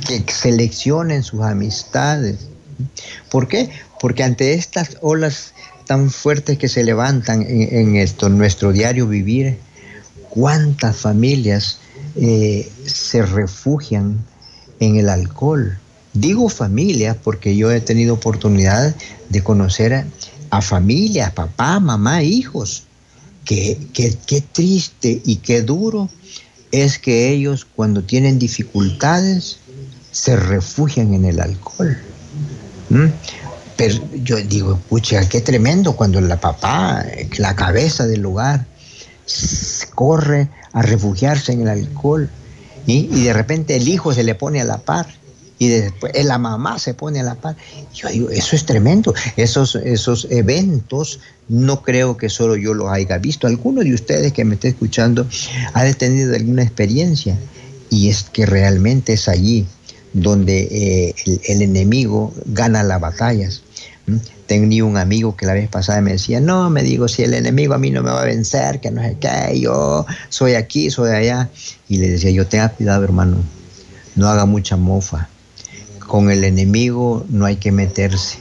que 0.08 0.24
seleccionen 0.32 1.24
sus 1.24 1.42
amistades? 1.42 2.48
¿Por 3.30 3.48
qué? 3.48 3.70
Porque 4.00 4.24
ante 4.24 4.54
estas 4.54 4.98
olas 5.02 5.54
tan 5.86 6.10
fuertes 6.10 6.58
que 6.58 6.68
se 6.68 6.84
levantan 6.84 7.46
en, 7.48 7.96
esto, 7.96 8.30
nuestro 8.30 8.72
diario 8.72 9.08
vivir. 9.08 9.58
¿Cuántas 10.30 10.98
familias 10.98 11.80
eh, 12.16 12.72
se 12.86 13.24
refugian 13.26 14.24
en 14.80 14.96
el 14.96 15.10
alcohol? 15.10 15.78
Digo 16.14 16.50
familias 16.50 17.18
porque 17.22 17.56
yo 17.56 17.72
he 17.72 17.82
tenido 17.82 18.14
oportunidad 18.16 18.96
de 19.30 19.44
conocer 19.44 20.06
a, 20.50 20.62
familias, 20.62 21.32
papá, 21.32 21.80
mamá, 21.80 22.24
hijos. 22.24 22.84
Qué, 23.46 23.78
qué, 23.94 24.42
triste 24.42 25.22
y 25.26 25.38
qué 25.38 25.62
duro 25.62 26.10
es 26.72 27.00
que 27.00 27.30
ellos 27.30 27.66
cuando 27.66 28.04
tienen 28.04 28.40
dificultades 28.40 29.58
se 30.12 30.36
refugian 30.36 31.14
en 31.14 31.26
el 31.26 31.40
alcohol. 31.40 31.98
Pero 33.82 34.00
yo 34.24 34.38
digo, 34.38 34.80
pucha, 34.90 35.28
qué 35.28 35.42
tremendo 35.42 35.96
cuando 35.96 36.22
la 36.22 36.40
papá, 36.40 37.04
la 37.40 37.56
cabeza 37.56 38.06
del 38.06 38.22
lugar, 38.22 38.68
corre 39.96 40.50
a 40.72 40.84
refugiarse 40.84 41.52
en 41.54 41.62
el 41.62 41.70
alcohol 41.70 42.30
y 42.86 43.24
de 43.24 43.34
repente 43.34 43.76
el 43.76 43.88
hijo 43.88 44.14
se 44.14 44.24
le 44.24 44.36
pone 44.36 44.62
a 44.62 44.66
la 44.66 44.78
par 44.78 45.08
y 45.58 45.70
después 45.70 46.12
la 46.26 46.38
mamá 46.38 46.78
se 46.78 46.94
pone 46.94 47.20
a 47.20 47.24
la 47.24 47.36
par. 47.36 47.56
Yo 47.94 48.10
digo, 48.10 48.30
eso 48.30 48.56
es 48.56 48.66
tremendo. 48.66 49.14
Esos, 49.36 49.76
esos 49.76 50.28
eventos 50.30 51.20
no 51.50 51.82
creo 51.82 52.18
que 52.18 52.30
solo 52.30 52.56
yo 52.56 52.74
los 52.74 52.90
haya 52.90 53.18
visto. 53.18 53.48
Alguno 53.48 53.82
de 53.82 53.94
ustedes 53.94 54.34
que 54.34 54.46
me 54.46 54.56
esté 54.56 54.70
escuchando 54.70 55.28
ha 55.74 55.92
tenido 55.94 56.36
alguna 56.36 56.64
experiencia 56.64 57.38
y 57.92 58.10
es 58.10 58.24
que 58.24 58.46
realmente 58.46 59.14
es 59.14 59.28
allí 59.28 59.68
donde 60.14 60.68
eh, 60.72 61.16
el, 61.48 61.62
enemigo 61.62 62.34
gana 62.46 62.84
las 62.84 63.00
batallas. 63.00 63.64
Tenía 64.48 64.84
un 64.84 64.98
amigo 64.98 65.38
que 65.38 65.46
la 65.46 65.54
vez 65.54 65.70
pasada 65.70 66.02
me 66.02 66.14
decía, 66.14 66.42
no, 66.42 66.70
me 66.70 66.84
digo, 66.84 67.08
si 67.08 67.24
el 67.24 67.34
enemigo 67.34 67.74
a 67.74 67.78
mí 67.78 67.92
no 67.92 68.04
me 68.04 68.12
va 68.12 68.22
a 68.22 68.26
vencer, 68.26 68.82
que 68.82 68.92
no 68.92 69.02
sé 69.02 69.18
qué, 69.20 69.60
yo 69.60 70.06
soy 70.30 70.56
aquí, 70.56 70.92
soy 70.92 71.12
allá. 71.12 71.50
Y 71.88 71.98
le 71.98 72.10
decía, 72.10 72.32
yo 72.32 72.46
tenga 72.48 72.70
cuidado 72.70 73.04
hermano, 73.04 73.38
no 74.16 74.28
haga 74.28 74.46
mucha 74.46 74.76
mofa. 74.76 75.30
Con 76.00 76.30
el 76.30 76.44
enemigo 76.44 77.26
no 77.30 77.46
hay 77.46 77.56
que 77.56 77.72
meterse. 77.72 78.40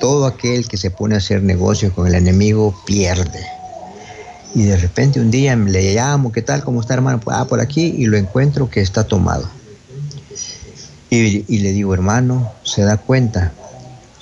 Todo 0.00 0.26
aquel 0.26 0.68
que 0.68 0.76
se 0.76 0.90
pone 0.90 1.16
a 1.16 1.18
hacer 1.18 1.42
negocios 1.42 1.92
con 1.92 2.06
el 2.06 2.14
enemigo 2.14 2.74
pierde. 2.86 3.44
Y 4.54 4.62
de 4.62 4.76
repente 4.76 5.20
un 5.20 5.30
día 5.30 5.56
le 5.56 5.94
llamo, 5.94 6.30
¿qué 6.32 6.42
tal? 6.42 6.62
¿Cómo 6.62 6.80
está 6.80 6.94
hermano? 6.94 7.20
Ah, 7.26 7.46
por 7.46 7.60
aquí 7.60 7.94
y 7.96 8.06
lo 8.06 8.16
encuentro 8.16 8.70
que 8.70 8.80
está 8.80 9.04
tomado. 9.04 9.48
Y, 11.10 11.58
le 11.58 11.72
digo, 11.72 11.92
hermano, 11.92 12.52
se 12.62 12.82
da 12.82 12.96
cuenta 12.96 13.52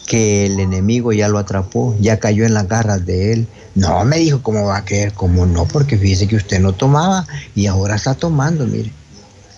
que 0.07 0.47
el 0.47 0.59
enemigo 0.59 1.13
ya 1.13 1.29
lo 1.29 1.39
atrapó, 1.39 1.95
ya 2.01 2.19
cayó 2.19 2.47
en 2.47 2.55
las 2.55 2.67
garras 2.67 3.05
de 3.05 3.35
él. 3.35 3.47
No, 3.75 4.03
me 4.07 4.17
dijo, 4.17 4.43
¿cómo 4.43 4.65
va 4.65 4.79
a 4.79 4.85
creer? 4.87 5.13
¿Cómo 5.13 5.45
no? 5.45 5.67
Porque 5.67 5.99
fíjese 5.99 6.27
que 6.27 6.37
usted 6.37 6.61
no 6.61 6.73
tomaba 6.73 7.27
y 7.55 7.67
ahora 7.67 7.97
está 7.97 8.15
tomando, 8.15 8.67
mire. 8.67 8.91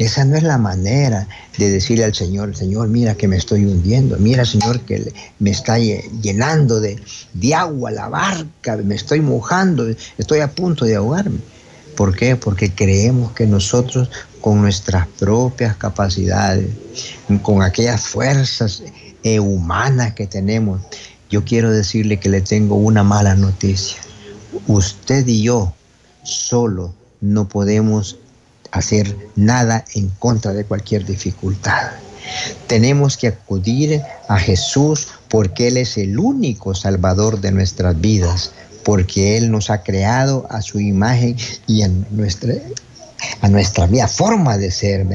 Esa 0.00 0.24
no 0.24 0.34
es 0.34 0.42
la 0.42 0.56
manera 0.56 1.28
de 1.58 1.70
decirle 1.70 2.04
al 2.04 2.14
Señor, 2.14 2.56
Señor, 2.56 2.88
mira 2.88 3.14
que 3.14 3.28
me 3.28 3.36
estoy 3.36 3.66
hundiendo, 3.66 4.16
mira 4.16 4.46
Señor 4.46 4.80
que 4.80 5.12
me 5.38 5.50
está 5.50 5.78
llenando 5.78 6.80
de, 6.80 6.98
de 7.34 7.54
agua 7.54 7.90
la 7.90 8.08
barca, 8.08 8.78
me 8.78 8.94
estoy 8.94 9.20
mojando, 9.20 9.86
estoy 10.16 10.40
a 10.40 10.50
punto 10.50 10.86
de 10.86 10.96
ahogarme. 10.96 11.40
¿Por 11.96 12.16
qué? 12.16 12.34
Porque 12.34 12.70
creemos 12.70 13.32
que 13.32 13.46
nosotros 13.46 14.08
con 14.40 14.62
nuestras 14.62 15.06
propias 15.18 15.76
capacidades, 15.76 16.70
con 17.42 17.62
aquellas 17.62 18.02
fuerzas 18.02 18.82
eh, 19.22 19.40
humanas 19.40 20.14
que 20.14 20.26
tenemos, 20.26 20.80
yo 21.28 21.44
quiero 21.44 21.70
decirle 21.70 22.18
que 22.18 22.28
le 22.28 22.40
tengo 22.40 22.76
una 22.76 23.02
mala 23.02 23.34
noticia. 23.34 24.00
Usted 24.66 25.26
y 25.26 25.42
yo 25.42 25.72
solo 26.22 26.94
no 27.20 27.48
podemos 27.48 28.18
hacer 28.72 29.16
nada 29.36 29.84
en 29.94 30.08
contra 30.08 30.52
de 30.52 30.64
cualquier 30.64 31.04
dificultad. 31.04 31.92
Tenemos 32.66 33.16
que 33.16 33.28
acudir 33.28 34.02
a 34.28 34.38
Jesús 34.38 35.08
porque 35.28 35.68
Él 35.68 35.76
es 35.76 35.96
el 35.98 36.18
único 36.18 36.74
salvador 36.74 37.40
de 37.40 37.52
nuestras 37.52 38.00
vidas, 38.00 38.52
porque 38.84 39.36
Él 39.36 39.50
nos 39.50 39.70
ha 39.70 39.82
creado 39.82 40.46
a 40.50 40.62
su 40.62 40.80
imagen 40.80 41.36
y 41.66 41.82
a 41.82 41.88
nuestra, 42.10 42.54
a 43.40 43.48
nuestra 43.48 43.88
forma 44.08 44.58
de 44.58 44.70
ser. 44.70 45.06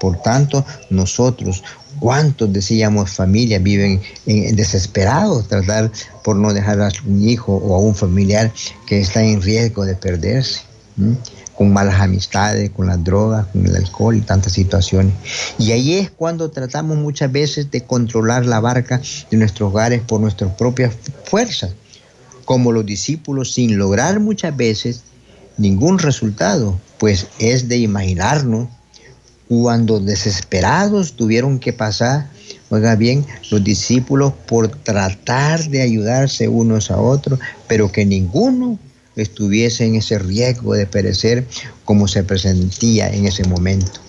Por 0.00 0.20
tanto, 0.22 0.64
nosotros, 0.90 1.62
¿cuántos 1.98 2.52
decíamos 2.52 3.10
familia 3.10 3.58
viven 3.58 4.00
en, 4.26 4.56
desesperados, 4.56 5.48
tratar 5.48 5.90
por 6.24 6.36
no 6.36 6.52
dejar 6.52 6.80
a 6.80 6.90
un 7.06 7.22
hijo 7.22 7.54
o 7.54 7.74
a 7.74 7.78
un 7.78 7.94
familiar 7.94 8.52
que 8.86 9.00
está 9.00 9.22
en 9.22 9.42
riesgo 9.42 9.84
de 9.84 9.94
perderse? 9.94 10.60
con 11.58 11.72
malas 11.72 12.00
amistades, 12.00 12.70
con 12.70 12.86
las 12.86 13.02
drogas, 13.02 13.46
con 13.46 13.66
el 13.66 13.74
alcohol 13.74 14.14
y 14.14 14.20
tantas 14.20 14.52
situaciones. 14.52 15.12
Y 15.58 15.72
ahí 15.72 15.94
es 15.94 16.08
cuando 16.08 16.52
tratamos 16.52 16.96
muchas 16.96 17.32
veces 17.32 17.68
de 17.72 17.80
controlar 17.80 18.46
la 18.46 18.60
barca 18.60 19.02
de 19.28 19.36
nuestros 19.36 19.70
hogares 19.70 20.00
por 20.02 20.20
nuestras 20.20 20.54
propias 20.54 20.94
fuerzas, 21.24 21.72
como 22.44 22.70
los 22.70 22.86
discípulos, 22.86 23.54
sin 23.54 23.76
lograr 23.76 24.20
muchas 24.20 24.56
veces 24.56 25.02
ningún 25.56 25.98
resultado, 25.98 26.78
pues 26.98 27.26
es 27.38 27.68
de 27.68 27.78
imaginarnos 27.78 28.68
cuando 29.48 29.98
desesperados 29.98 31.14
tuvieron 31.14 31.58
que 31.58 31.72
pasar, 31.72 32.28
oiga 32.68 32.96
bien, 32.96 33.24
los 33.50 33.64
discípulos 33.64 34.32
por 34.46 34.68
tratar 34.68 35.68
de 35.70 35.80
ayudarse 35.80 36.48
unos 36.48 36.90
a 36.90 37.00
otros, 37.00 37.38
pero 37.66 37.90
que 37.90 38.04
ninguno 38.04 38.78
estuviese 39.16 39.86
en 39.86 39.96
ese 39.96 40.18
riesgo 40.18 40.74
de 40.74 40.86
perecer 40.86 41.46
como 41.84 42.08
se 42.08 42.22
presentía 42.24 43.08
en 43.08 43.26
ese 43.26 43.44
momento. 43.44 44.00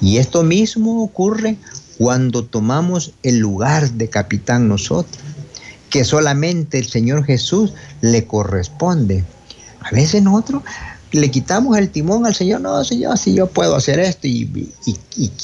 Y 0.00 0.18
esto 0.18 0.44
mismo 0.44 1.02
ocurre 1.02 1.56
cuando 1.98 2.44
tomamos 2.44 3.12
el 3.22 3.38
lugar 3.38 3.90
de 3.92 4.08
capitán 4.08 4.68
nosotros, 4.68 5.18
que 5.90 6.04
solamente 6.04 6.78
el 6.78 6.86
Señor 6.86 7.24
Jesús 7.24 7.72
le 8.02 8.26
corresponde. 8.26 9.24
A 9.80 9.90
veces 9.90 10.22
nosotros 10.22 10.62
le 11.16 11.30
quitamos 11.30 11.76
el 11.78 11.90
timón 11.90 12.26
al 12.26 12.34
Señor, 12.34 12.60
no, 12.60 12.82
Señor, 12.84 13.18
si 13.18 13.34
yo 13.34 13.46
puedo 13.46 13.74
hacer 13.74 13.98
esto 13.98 14.26
y, 14.26 14.68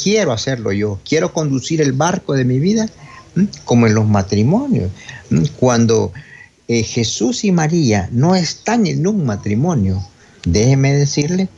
quiero 0.03 0.33
hacerlo 0.33 0.73
yo, 0.73 1.01
quiero 1.09 1.33
conducir 1.33 1.81
el 1.81 1.93
barco 1.93 2.35
de 2.35 2.45
mi 2.45 2.59
vida, 2.59 2.89
como 3.65 3.87
en 3.87 3.95
los 3.95 4.07
matrimonios, 4.07 4.91
cuando 5.59 6.13
eh, 6.69 6.83
Jesús 6.83 7.45
y 7.45 7.53
María 7.53 8.09
no 8.13 8.35
están 8.35 8.87
en 8.87 9.07
un 9.07 9.25
matrimonio, 9.25 10.05
déjeme 10.45 10.93
decirle 10.93 11.49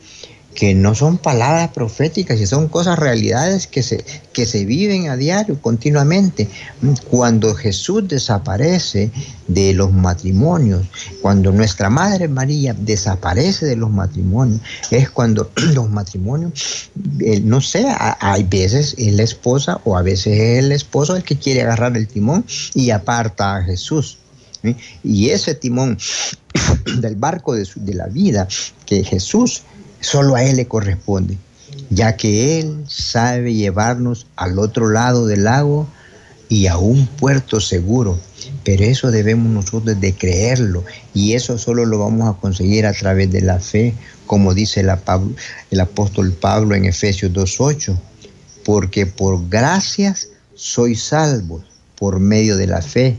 que 0.55 0.73
no 0.73 0.95
son 0.95 1.17
palabras 1.17 1.69
proféticas 1.71 2.39
y 2.39 2.47
son 2.47 2.69
cosas, 2.69 2.97
realidades 2.97 3.67
que 3.67 3.83
se, 3.83 4.03
que 4.31 4.45
se 4.45 4.65
viven 4.65 5.09
a 5.09 5.17
diario, 5.17 5.61
continuamente. 5.61 6.47
Cuando 7.09 7.53
Jesús 7.53 8.07
desaparece 8.07 9.11
de 9.47 9.73
los 9.73 9.91
matrimonios, 9.91 10.87
cuando 11.21 11.51
nuestra 11.51 11.89
Madre 11.89 12.29
María 12.29 12.73
desaparece 12.73 13.65
de 13.65 13.75
los 13.75 13.91
matrimonios, 13.91 14.61
es 14.89 15.09
cuando 15.09 15.51
los 15.73 15.89
matrimonios, 15.89 16.89
eh, 17.19 17.41
no 17.41 17.59
sé, 17.59 17.85
hay 18.19 18.43
veces 18.43 18.95
es 18.97 19.13
la 19.13 19.23
esposa 19.23 19.81
o 19.83 19.97
a 19.97 20.01
veces 20.01 20.39
es 20.39 20.63
el 20.63 20.71
esposo 20.71 21.17
el 21.17 21.23
que 21.23 21.37
quiere 21.37 21.63
agarrar 21.63 21.97
el 21.97 22.07
timón 22.07 22.45
y 22.73 22.89
aparta 22.91 23.57
a 23.57 23.63
Jesús. 23.63 24.19
Y 25.03 25.29
ese 25.29 25.53
timón 25.53 25.97
del 27.01 27.15
barco 27.17 27.53
de, 27.53 27.67
de 27.75 27.93
la 27.93 28.07
vida 28.07 28.47
que 28.85 29.03
Jesús 29.03 29.63
solo 29.99 30.35
a 30.35 30.43
Él 30.43 30.57
le 30.57 30.67
corresponde, 30.67 31.37
ya 31.89 32.15
que 32.15 32.59
Él 32.59 32.83
sabe 32.87 33.53
llevarnos 33.53 34.27
al 34.35 34.59
otro 34.59 34.89
lado 34.89 35.25
del 35.25 35.45
lago 35.45 35.87
y 36.49 36.67
a 36.67 36.77
un 36.77 37.07
puerto 37.07 37.59
seguro. 37.59 38.19
Pero 38.63 38.83
eso 38.83 39.11
debemos 39.11 39.51
nosotros 39.51 39.99
de 39.99 40.13
creerlo 40.13 40.83
y 41.13 41.33
eso 41.33 41.57
solo 41.57 41.85
lo 41.85 41.99
vamos 41.99 42.29
a 42.29 42.39
conseguir 42.39 42.85
a 42.85 42.93
través 42.93 43.31
de 43.31 43.41
la 43.41 43.59
fe, 43.59 43.93
como 44.25 44.53
dice 44.53 44.81
el, 44.81 44.91
el 45.71 45.79
apóstol 45.79 46.31
Pablo 46.33 46.75
en 46.75 46.85
Efesios 46.85 47.31
2.8, 47.31 47.97
porque 48.63 49.05
por 49.05 49.49
gracias 49.49 50.29
sois 50.55 51.01
salvos 51.03 51.63
por 51.97 52.19
medio 52.19 52.57
de 52.57 52.67
la 52.67 52.81
fe 52.81 53.17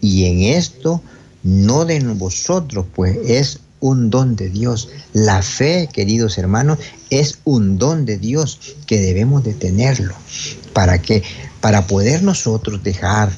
y 0.00 0.26
en 0.26 0.54
esto 0.54 1.00
no 1.42 1.84
de 1.84 2.00
vosotros, 2.00 2.86
pues 2.94 3.16
es 3.24 3.60
un 3.86 4.10
don 4.10 4.34
de 4.34 4.48
Dios. 4.48 4.88
La 5.12 5.42
fe, 5.42 5.88
queridos 5.92 6.38
hermanos, 6.38 6.78
es 7.10 7.38
un 7.44 7.78
don 7.78 8.04
de 8.04 8.18
Dios 8.18 8.58
que 8.86 9.00
debemos 9.00 9.44
de 9.44 9.54
tenerlo. 9.54 10.14
¿Para 10.72 11.00
que 11.00 11.22
Para 11.60 11.86
poder 11.86 12.22
nosotros 12.22 12.82
dejar 12.82 13.30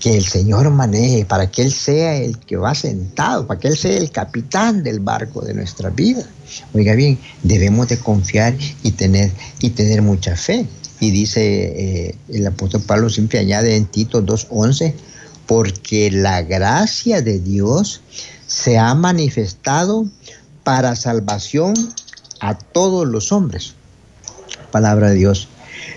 que 0.00 0.16
el 0.16 0.24
Señor 0.24 0.70
maneje, 0.70 1.24
para 1.24 1.50
que 1.50 1.62
Él 1.62 1.72
sea 1.72 2.16
el 2.16 2.38
que 2.38 2.56
va 2.56 2.74
sentado, 2.74 3.46
para 3.46 3.58
que 3.58 3.68
Él 3.68 3.76
sea 3.76 3.96
el 3.96 4.10
capitán 4.10 4.82
del 4.84 5.00
barco 5.00 5.40
de 5.40 5.54
nuestra 5.54 5.90
vida. 5.90 6.24
Oiga 6.72 6.94
bien, 6.94 7.18
debemos 7.42 7.88
de 7.88 7.98
confiar 7.98 8.56
y 8.82 8.92
tener, 8.92 9.32
y 9.60 9.70
tener 9.70 10.02
mucha 10.02 10.36
fe. 10.36 10.66
Y 11.00 11.10
dice 11.10 11.40
eh, 11.42 12.14
el 12.28 12.46
apóstol 12.46 12.82
Pablo 12.82 13.10
siempre 13.10 13.40
añade 13.40 13.76
en 13.76 13.86
Tito 13.86 14.24
2.11, 14.24 14.94
porque 15.46 16.10
la 16.10 16.42
gracia 16.42 17.20
de 17.22 17.40
Dios 17.40 18.00
se 18.48 18.78
ha 18.78 18.92
manifestado 18.94 20.08
para 20.64 20.96
salvación 20.96 21.74
a 22.40 22.58
todos 22.58 23.06
los 23.06 23.30
hombres. 23.30 23.74
Palabra 24.72 25.10
de 25.10 25.16
Dios. 25.16 25.48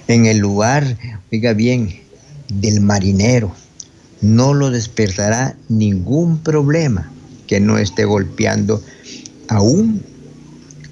En 0.08 0.26
el 0.26 0.38
lugar, 0.38 0.98
oiga 1.32 1.54
bien, 1.54 2.02
del 2.50 2.82
marinero, 2.82 3.52
no 4.20 4.54
lo 4.54 4.70
despertará 4.70 5.56
ningún 5.70 6.40
problema 6.40 7.10
que 7.48 7.60
no 7.60 7.78
esté 7.78 8.06
golpeando 8.06 8.84
aún 9.48 10.04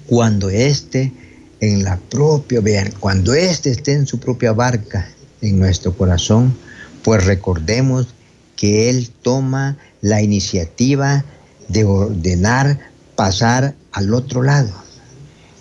cuando 0.06 0.48
éste 0.48 1.12
en 1.60 1.84
la 1.84 1.98
propia, 1.98 2.62
cuando 2.98 3.34
éste 3.34 3.70
esté 3.70 3.92
en 3.92 4.06
su 4.06 4.18
propia 4.18 4.52
barca 4.52 5.08
en 5.42 5.58
nuestro 5.58 5.96
corazón, 5.96 6.56
pues 7.02 7.24
recordemos 7.24 8.08
que 8.56 8.88
Él 8.88 9.10
toma 9.22 9.76
la 10.00 10.22
iniciativa 10.22 11.24
de 11.72 11.84
ordenar 11.84 12.78
pasar 13.14 13.74
al 13.92 14.12
otro 14.14 14.42
lado. 14.42 14.72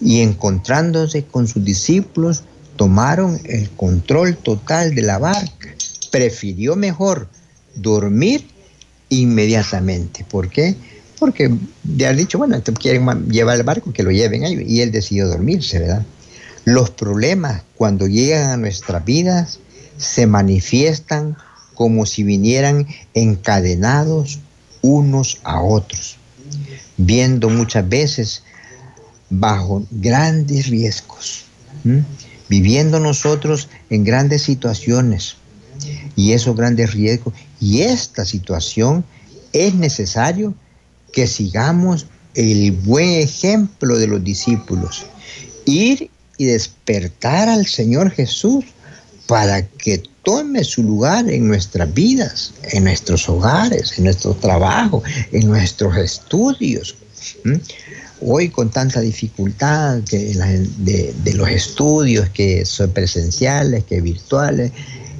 Y 0.01 0.21
encontrándose 0.21 1.25
con 1.25 1.47
sus 1.47 1.63
discípulos, 1.63 2.43
tomaron 2.75 3.39
el 3.45 3.69
control 3.71 4.37
total 4.37 4.95
de 4.95 5.01
la 5.01 5.17
barca. 5.17 5.69
Prefirió 6.11 6.75
mejor 6.75 7.27
dormir 7.75 8.47
inmediatamente. 9.09 10.25
¿Por 10.29 10.49
qué? 10.49 10.75
Porque 11.19 11.53
le 11.83 12.07
han 12.07 12.15
dicho, 12.15 12.37
bueno, 12.37 12.61
quieren 12.79 13.29
llevar 13.29 13.57
el 13.57 13.63
barco, 13.63 13.91
que 13.91 14.03
lo 14.03 14.11
lleven 14.11 14.45
ahí. 14.45 14.63
Y 14.65 14.81
él 14.81 14.91
decidió 14.91 15.27
dormirse, 15.27 15.79
¿verdad? 15.79 16.05
Los 16.63 16.89
problemas 16.91 17.63
cuando 17.75 18.07
llegan 18.07 18.51
a 18.51 18.57
nuestras 18.57 19.03
vidas 19.03 19.59
se 19.97 20.27
manifiestan 20.27 21.35
como 21.73 22.05
si 22.05 22.23
vinieran 22.23 22.87
encadenados 23.13 24.39
unos 24.81 25.39
a 25.43 25.61
otros, 25.61 26.17
viendo 26.97 27.49
muchas 27.49 27.87
veces 27.87 28.43
bajo 29.29 29.85
grandes 29.91 30.67
riesgos, 30.67 31.45
viviendo 32.47 32.99
nosotros 32.99 33.69
en 33.89 34.03
grandes 34.03 34.41
situaciones 34.41 35.35
y 36.15 36.33
esos 36.33 36.55
grandes 36.55 36.93
riesgos. 36.93 37.33
Y 37.59 37.81
esta 37.81 38.25
situación 38.25 39.05
es 39.53 39.73
necesario 39.75 40.53
que 41.13 41.27
sigamos 41.27 42.07
el 42.35 42.71
buen 42.71 43.19
ejemplo 43.19 43.97
de 43.97 44.07
los 44.07 44.23
discípulos, 44.23 45.05
ir 45.65 46.09
y 46.37 46.45
despertar 46.45 47.49
al 47.49 47.67
Señor 47.67 48.11
Jesús 48.11 48.65
para 49.27 49.67
que 49.67 50.03
tome 50.29 50.63
su 50.63 50.83
lugar 50.83 51.27
en 51.27 51.47
nuestras 51.47 51.91
vidas, 51.91 52.53
en 52.71 52.83
nuestros 52.83 53.27
hogares, 53.27 53.97
en 53.97 54.03
nuestro 54.03 54.35
trabajo, 54.35 55.01
en 55.31 55.47
nuestros 55.47 55.97
estudios. 55.97 56.95
Hoy 58.21 58.49
con 58.49 58.69
tanta 58.69 58.99
dificultad 58.99 59.97
de, 59.97 61.13
de, 61.23 61.33
los 61.33 61.49
estudios 61.49 62.29
que 62.29 62.63
son 62.63 62.91
presenciales, 62.91 63.85
que 63.85 64.01
virtuales, 64.01 64.71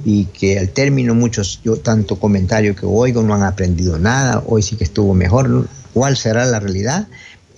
y 0.04 0.26
que 0.26 0.60
al 0.60 0.68
término 0.68 1.12
muchos, 1.16 1.60
yo 1.64 1.76
tanto 1.76 2.20
comentario 2.20 2.76
que 2.76 2.86
oigo, 2.86 3.24
no 3.24 3.34
han 3.34 3.42
aprendido 3.42 3.98
nada, 3.98 4.44
hoy 4.46 4.62
sí 4.62 4.76
que 4.76 4.84
estuvo 4.84 5.12
mejor, 5.12 5.66
¿cuál 5.92 6.16
será 6.16 6.44
la 6.46 6.60
realidad? 6.60 7.08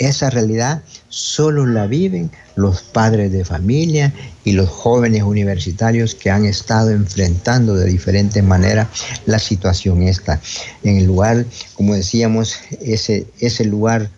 Esa 0.02 0.30
realidad 0.30 0.82
solo 1.08 1.64
la 1.64 1.86
viven 1.86 2.32
los 2.56 2.82
padres 2.82 3.30
de 3.30 3.44
familia 3.44 4.12
y 4.42 4.50
los 4.50 4.68
jóvenes 4.68 5.22
universitarios 5.22 6.16
que 6.16 6.28
han 6.28 6.44
estado 6.44 6.90
enfrentando 6.90 7.76
de 7.76 7.86
diferentes 7.86 8.42
maneras 8.42 8.88
la 9.26 9.38
situación 9.38 10.02
esta. 10.02 10.40
En 10.82 10.96
el 10.96 11.04
lugar, 11.04 11.46
como 11.74 11.94
decíamos, 11.94 12.56
ese, 12.80 13.28
ese 13.38 13.64
lugar 13.64 14.10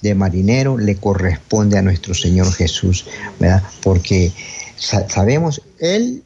de 0.00 0.14
marinero 0.14 0.78
le 0.78 0.94
corresponde 0.94 1.76
a 1.76 1.82
nuestro 1.82 2.14
Señor 2.14 2.52
Jesús, 2.52 3.06
¿verdad? 3.40 3.64
Porque 3.82 4.30
sabemos, 4.76 5.60
Él 5.80 6.22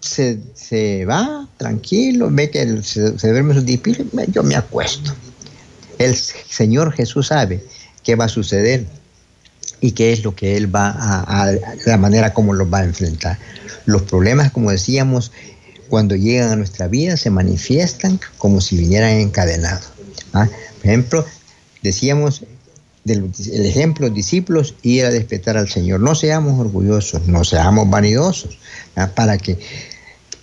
se, 0.00 1.04
va 1.04 1.48
tranquilo, 1.58 2.28
ve 2.28 2.50
que 2.50 2.82
se, 2.82 3.16
se 3.16 3.30
duerme 3.30 3.54
su 3.54 3.60
discípulos, 3.60 4.00
yo 4.32 4.42
me 4.42 4.56
acuesto. 4.56 5.14
El 5.98 6.16
Señor 6.16 6.92
Jesús 6.92 7.28
sabe 7.28 7.62
qué 8.02 8.16
va 8.16 8.26
a 8.26 8.28
suceder 8.28 8.86
y 9.80 9.92
qué 9.92 10.12
es 10.12 10.22
lo 10.22 10.34
que 10.34 10.56
Él 10.56 10.74
va 10.74 10.90
a, 10.90 11.52
la 11.86 11.96
manera 11.96 12.32
como 12.32 12.54
los 12.54 12.72
va 12.72 12.78
a 12.78 12.84
enfrentar. 12.84 13.38
Los 13.84 14.02
problemas, 14.02 14.52
como 14.52 14.70
decíamos, 14.70 15.32
cuando 15.88 16.14
llegan 16.16 16.50
a 16.50 16.56
nuestra 16.56 16.88
vida 16.88 17.16
se 17.16 17.30
manifiestan 17.30 18.20
como 18.38 18.60
si 18.60 18.76
vinieran 18.76 19.10
encadenados. 19.10 19.92
¿ah? 20.32 20.48
Por 20.78 20.86
ejemplo, 20.86 21.26
decíamos 21.82 22.44
el 23.04 23.66
ejemplo, 23.66 24.08
discípulos, 24.10 24.74
ir 24.82 25.04
a 25.04 25.10
despertar 25.10 25.56
al 25.56 25.68
Señor. 25.68 26.00
No 26.00 26.14
seamos 26.14 26.60
orgullosos, 26.60 27.26
no 27.26 27.44
seamos 27.44 27.90
vanidosos, 27.90 28.58
¿ah? 28.94 29.10
para 29.14 29.38
que 29.38 29.58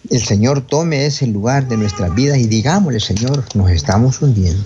el 0.10 0.22
Señor 0.22 0.66
tome 0.68 1.06
ese 1.06 1.28
lugar 1.28 1.68
de 1.68 1.78
nuestras 1.78 2.14
vidas 2.14 2.38
y 2.38 2.48
digámosle, 2.48 3.00
Señor, 3.00 3.46
nos 3.56 3.72
estamos 3.72 4.22
hundiendo. 4.22 4.64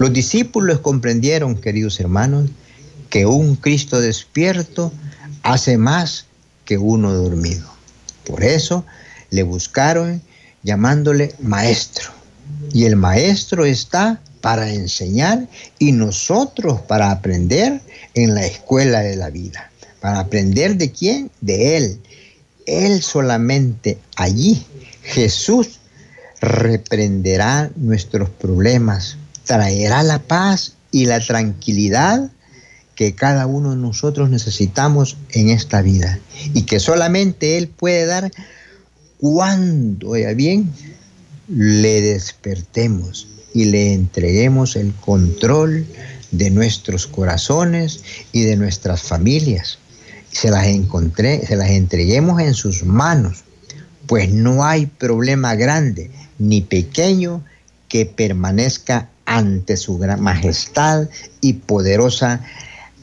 Los 0.00 0.14
discípulos 0.14 0.80
comprendieron, 0.80 1.60
queridos 1.60 2.00
hermanos, 2.00 2.48
que 3.10 3.26
un 3.26 3.54
Cristo 3.54 4.00
despierto 4.00 4.94
hace 5.42 5.76
más 5.76 6.24
que 6.64 6.78
uno 6.78 7.12
dormido. 7.12 7.68
Por 8.24 8.42
eso 8.42 8.86
le 9.28 9.42
buscaron 9.42 10.22
llamándole 10.62 11.34
maestro. 11.38 12.08
Y 12.72 12.86
el 12.86 12.96
maestro 12.96 13.66
está 13.66 14.22
para 14.40 14.72
enseñar 14.72 15.46
y 15.78 15.92
nosotros 15.92 16.80
para 16.80 17.10
aprender 17.10 17.82
en 18.14 18.34
la 18.34 18.46
escuela 18.46 19.00
de 19.00 19.16
la 19.16 19.28
vida. 19.28 19.70
¿Para 20.00 20.20
aprender 20.20 20.78
de 20.78 20.92
quién? 20.92 21.30
De 21.42 21.76
Él. 21.76 22.00
Él 22.64 23.02
solamente 23.02 23.98
allí 24.16 24.64
Jesús 25.02 25.78
reprenderá 26.40 27.70
nuestros 27.76 28.30
problemas, 28.30 29.18
traerá 29.44 30.02
la 30.02 30.18
paz 30.20 30.74
y 30.90 31.06
la 31.06 31.20
tranquilidad 31.20 32.30
que 32.94 33.14
cada 33.14 33.46
uno 33.46 33.70
de 33.70 33.76
nosotros 33.76 34.28
necesitamos 34.28 35.16
en 35.30 35.48
esta 35.48 35.82
vida 35.82 36.18
y 36.52 36.62
que 36.62 36.80
solamente 36.80 37.56
Él 37.56 37.68
puede 37.68 38.06
dar 38.06 38.30
cuando, 39.18 40.10
oiga 40.10 40.32
bien, 40.34 40.70
le 41.48 42.00
despertemos 42.00 43.26
y 43.54 43.66
le 43.66 43.94
entreguemos 43.94 44.76
el 44.76 44.92
control 44.94 45.86
de 46.30 46.50
nuestros 46.50 47.06
corazones 47.06 48.02
y 48.32 48.42
de 48.42 48.56
nuestras 48.56 49.02
familias. 49.02 49.78
Se 50.30 50.50
las 50.50 50.66
encontré, 50.66 51.44
se 51.46 51.56
las 51.56 51.70
entreguemos 51.70 52.40
en 52.40 52.54
sus 52.54 52.84
manos 52.84 53.44
pues 54.10 54.32
no 54.32 54.64
hay 54.64 54.86
problema 54.86 55.54
grande 55.54 56.10
ni 56.40 56.62
pequeño 56.62 57.44
que 57.88 58.06
permanezca 58.06 59.08
ante 59.30 59.76
su 59.76 59.96
gran 59.96 60.20
majestad 60.20 61.08
y 61.40 61.52
poderosa, 61.52 62.40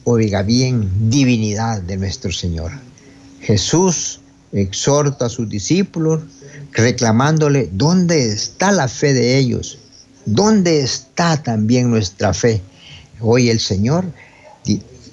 oiga 0.04 0.42
bien, 0.42 1.08
divinidad 1.08 1.80
de 1.80 1.96
nuestro 1.96 2.30
Señor. 2.30 2.70
Jesús 3.40 4.20
exhorta 4.52 5.24
a 5.24 5.28
sus 5.30 5.48
discípulos 5.48 6.20
reclamándole, 6.72 7.70
¿dónde 7.72 8.30
está 8.30 8.72
la 8.72 8.88
fe 8.88 9.14
de 9.14 9.38
ellos? 9.38 9.78
¿Dónde 10.26 10.82
está 10.82 11.42
también 11.42 11.88
nuestra 11.88 12.34
fe? 12.34 12.60
Hoy 13.20 13.48
el 13.48 13.58
Señor 13.58 14.04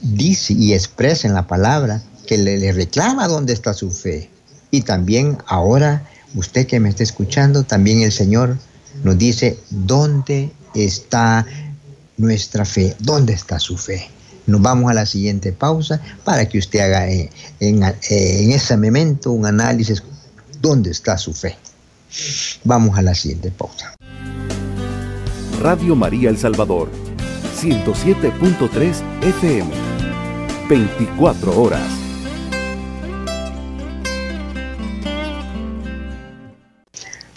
dice 0.02 0.52
y 0.52 0.74
expresa 0.74 1.30
en 1.30 1.34
la 1.34 1.48
palabra 1.48 2.04
que 2.28 2.38
le, 2.38 2.58
le 2.58 2.74
reclama 2.74 3.30
dónde 3.30 3.54
está 3.54 3.74
su 3.74 3.90
fe. 3.90 4.30
Y 4.70 4.82
también 4.82 5.38
ahora, 5.48 6.10
usted 6.36 6.68
que 6.68 6.82
me 6.82 6.90
está 6.90 7.04
escuchando, 7.04 7.64
también 7.64 8.02
el 8.02 8.12
Señor 8.12 8.58
nos 9.06 9.18
dice, 9.18 9.58
¿dónde 9.70 10.52
está 10.76 11.46
nuestra 12.18 12.66
fe? 12.66 12.96
¿Dónde 13.00 13.34
está 13.34 13.60
su 13.60 13.78
fe? 13.78 14.10
Nos 14.48 14.62
vamos 14.62 14.92
a 14.92 14.94
la 14.94 15.06
siguiente 15.06 15.52
pausa 15.54 16.02
para 16.24 16.48
que 16.48 16.60
usted 16.60 16.80
haga 16.80 17.10
eh, 17.10 17.30
en, 17.60 17.84
eh, 17.84 17.96
en 18.10 18.52
ese 18.52 18.78
momento 18.78 19.32
un 19.32 19.46
análisis, 19.46 20.04
¿dónde 20.62 20.92
está 20.92 21.18
su 21.18 21.34
fe? 21.34 21.58
Vamos 22.64 22.98
a 22.98 23.02
la 23.02 23.16
siguiente 23.16 23.52
pausa. 23.52 23.96
Radio 25.62 25.96
María 25.96 26.30
El 26.30 26.38
Salvador, 26.38 26.90
107.3 27.60 29.02
FM, 29.22 29.72
24 30.70 31.62
horas. 31.62 31.82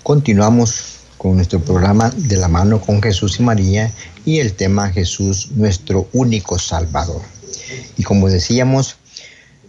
Continuamos 0.02 0.87
con 1.18 1.34
nuestro 1.36 1.60
programa 1.60 2.10
de 2.16 2.36
la 2.36 2.48
mano 2.48 2.80
con 2.80 3.02
Jesús 3.02 3.40
y 3.40 3.42
María 3.42 3.92
y 4.24 4.38
el 4.38 4.54
tema 4.54 4.88
Jesús, 4.90 5.50
nuestro 5.50 6.08
único 6.12 6.58
Salvador. 6.58 7.20
Y 7.96 8.04
como 8.04 8.28
decíamos, 8.28 8.96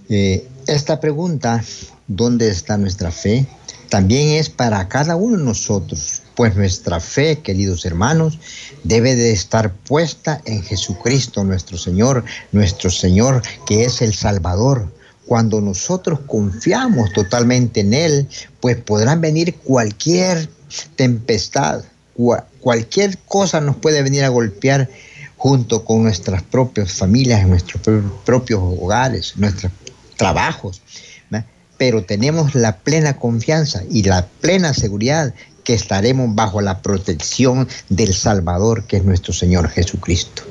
eh, 0.09 0.47
esta 0.67 0.99
pregunta, 0.99 1.63
¿dónde 2.07 2.49
está 2.49 2.77
nuestra 2.77 3.11
fe? 3.11 3.47
También 3.89 4.39
es 4.39 4.49
para 4.49 4.87
cada 4.87 5.15
uno 5.15 5.37
de 5.37 5.43
nosotros, 5.43 6.21
pues 6.35 6.55
nuestra 6.55 6.99
fe, 6.99 7.39
queridos 7.39 7.85
hermanos, 7.85 8.37
debe 8.83 9.15
de 9.15 9.31
estar 9.31 9.73
puesta 9.73 10.41
en 10.45 10.61
Jesucristo 10.61 11.43
nuestro 11.43 11.77
Señor, 11.77 12.23
nuestro 12.51 12.91
Señor 12.91 13.41
que 13.65 13.85
es 13.85 14.03
el 14.03 14.13
Salvador. 14.13 14.93
Cuando 15.25 15.59
nosotros 15.61 16.19
confiamos 16.27 17.11
totalmente 17.13 17.81
en 17.81 17.93
Él, 17.93 18.27
pues 18.59 18.77
podrán 18.77 19.21
venir 19.21 19.55
cualquier 19.55 20.49
tempestad, 20.95 21.83
cualquier 22.59 23.17
cosa 23.19 23.61
nos 23.61 23.77
puede 23.77 24.03
venir 24.03 24.23
a 24.23 24.29
golpear 24.29 24.89
junto 25.37 25.85
con 25.85 26.03
nuestras 26.03 26.43
propias 26.43 26.91
familias, 26.91 27.47
nuestros 27.47 27.81
propios 28.25 28.59
hogares, 28.61 29.33
nuestros 29.37 29.71
trabajos. 30.17 30.81
Pero 31.77 32.03
tenemos 32.03 32.55
la 32.55 32.75
plena 32.75 33.15
confianza 33.15 33.83
y 33.89 34.03
la 34.03 34.27
plena 34.41 34.73
seguridad 34.73 35.33
que 35.63 35.73
estaremos 35.73 36.35
bajo 36.35 36.59
la 36.59 36.81
protección 36.81 37.69
del 37.87 38.13
Salvador, 38.13 38.83
que 38.83 38.97
es 38.97 39.05
nuestro 39.05 39.31
Señor 39.31 39.69
Jesucristo. 39.69 40.43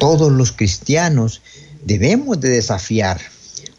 Todos 0.00 0.32
los 0.32 0.52
cristianos 0.52 1.42
debemos 1.84 2.40
de 2.40 2.48
desafiar 2.48 3.20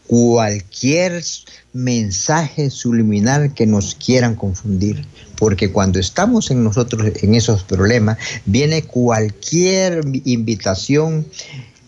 cualquier 0.09 1.23
mensaje 1.71 2.71
subliminal 2.71 3.53
que 3.53 3.67
nos 3.67 3.93
quieran 3.93 4.33
confundir, 4.33 5.05
porque 5.37 5.71
cuando 5.71 5.99
estamos 5.99 6.49
en 6.49 6.63
nosotros 6.63 7.11
en 7.21 7.35
esos 7.35 7.63
problemas, 7.63 8.17
viene 8.43 8.81
cualquier 8.81 10.01
invitación 10.25 11.27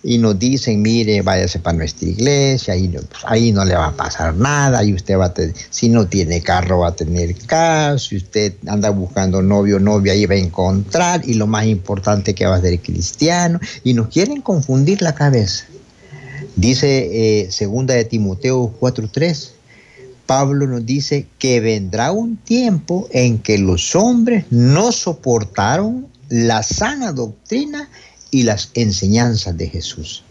y 0.03 0.19
nos 0.19 0.37
dicen, 0.37 0.83
mire, 0.83 1.23
váyase 1.23 1.57
para 1.57 1.77
nuestra 1.77 2.09
iglesia, 2.09 2.75
ahí, 2.75 2.89
pues, 2.89 3.23
ahí 3.25 3.51
no 3.51 3.65
le 3.65 3.73
va 3.73 3.87
a 3.87 3.95
pasar 3.95 4.35
nada, 4.35 4.83
y 4.83 4.93
usted 4.93 5.17
va 5.17 5.25
a 5.25 5.33
tener, 5.33 5.55
si 5.71 5.89
no 5.89 6.05
tiene 6.05 6.41
carro 6.41 6.81
va 6.81 6.89
a 6.89 6.95
tener 6.95 7.35
carro, 7.47 7.97
si 7.97 8.17
usted 8.17 8.53
anda 8.67 8.91
buscando 8.91 9.41
novio 9.41 9.77
o 9.77 9.79
novia, 9.79 10.13
ahí 10.13 10.27
va 10.27 10.35
a 10.35 10.37
encontrar, 10.37 11.23
y 11.25 11.33
lo 11.33 11.47
más 11.47 11.65
importante 11.65 12.35
que 12.35 12.45
va 12.45 12.57
a 12.57 12.61
ser 12.61 12.79
cristiano, 12.81 13.59
y 13.83 13.95
nos 13.95 14.09
quieren 14.09 14.41
confundir 14.41 15.01
la 15.01 15.15
cabeza. 15.15 15.65
Dice 16.61 17.41
eh, 17.41 17.51
segunda 17.51 17.95
de 17.95 18.05
Timoteo 18.05 18.71
4.3, 18.79 19.49
Pablo 20.27 20.67
nos 20.67 20.85
dice 20.85 21.25
que 21.39 21.59
vendrá 21.59 22.11
un 22.11 22.37
tiempo 22.37 23.07
en 23.09 23.39
que 23.39 23.57
los 23.57 23.95
hombres 23.95 24.45
no 24.51 24.91
soportaron 24.91 26.05
la 26.29 26.61
sana 26.61 27.13
doctrina 27.13 27.89
y 28.29 28.43
las 28.43 28.69
enseñanzas 28.75 29.57
de 29.57 29.69
Jesús. 29.69 30.23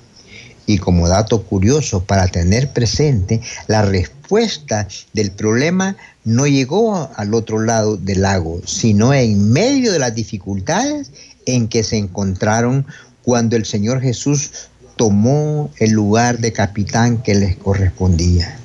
Y 0.67 0.79
como 0.79 1.09
dato 1.09 1.43
curioso 1.43 2.05
para 2.05 2.29
tener 2.29 2.73
presente, 2.73 3.41
la 3.67 3.83
respuesta 3.83 4.87
del 5.13 5.33
problema 5.33 5.97
no 6.23 6.47
llegó 6.47 7.11
al 7.17 7.35
otro 7.35 7.59
lado 7.59 7.97
del 7.97 8.23
lago, 8.23 8.61
sino 8.65 9.13
en 9.13 9.51
medio 9.51 9.91
de 9.91 9.99
las 9.99 10.15
dificultades 10.15 11.11
en 11.45 11.67
que 11.67 11.83
se 11.83 11.97
encontraron 11.97 12.87
cuando 13.25 13.57
el 13.57 13.67
Señor 13.67 14.01
Jesús 14.01 14.71
tomó 15.01 15.71
el 15.79 15.93
lugar 15.93 16.41
de 16.41 16.53
capitán 16.53 17.23
que 17.23 17.35
les 17.35 17.57
correspondía. 17.57 18.59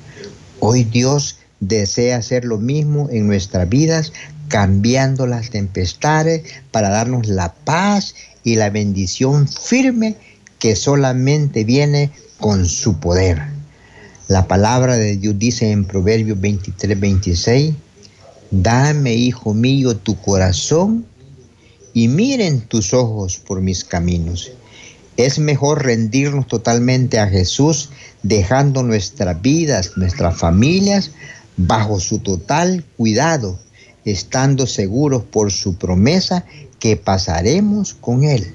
Hoy 0.60 0.84
Dios 0.84 1.38
desea 1.60 2.18
hacer 2.18 2.44
lo 2.44 2.58
mismo 2.58 3.08
en 3.10 3.26
nuestras 3.26 3.66
vidas, 3.70 4.12
cambiando 4.48 5.26
las 5.26 5.48
tempestades 5.48 6.42
para 6.72 6.90
darnos 6.90 7.26
la 7.26 7.54
paz 7.54 8.14
y 8.44 8.56
la 8.56 8.68
bendición 8.68 9.48
firme 9.48 10.16
que 10.58 10.76
solamente 10.76 11.64
viene 11.64 12.10
con 12.38 12.66
su 12.66 13.00
poder. 13.00 13.40
La 14.28 14.46
palabra 14.46 14.98
de 14.98 15.16
Dios 15.16 15.38
dice 15.38 15.70
en 15.70 15.86
Proverbios 15.86 16.38
23, 16.38 17.00
26, 17.00 17.74
dame, 18.50 19.14
hijo 19.14 19.54
mío, 19.54 19.96
tu 19.96 20.20
corazón 20.20 21.06
y 21.94 22.08
miren 22.08 22.60
tus 22.60 22.92
ojos 22.92 23.38
por 23.38 23.62
mis 23.62 23.86
caminos. 23.86 24.52
Es 25.16 25.38
mejor 25.38 25.84
rendirnos 25.84 26.46
totalmente 26.46 27.18
a 27.18 27.28
Jesús, 27.28 27.90
dejando 28.22 28.82
nuestras 28.82 29.40
vidas, 29.40 29.92
nuestras 29.96 30.36
familias, 30.36 31.12
bajo 31.56 32.00
su 32.00 32.18
total 32.18 32.84
cuidado, 32.96 33.58
estando 34.04 34.66
seguros 34.66 35.22
por 35.24 35.50
su 35.50 35.76
promesa 35.76 36.44
que 36.78 36.96
pasaremos 36.96 37.94
con 37.94 38.24
Él 38.24 38.54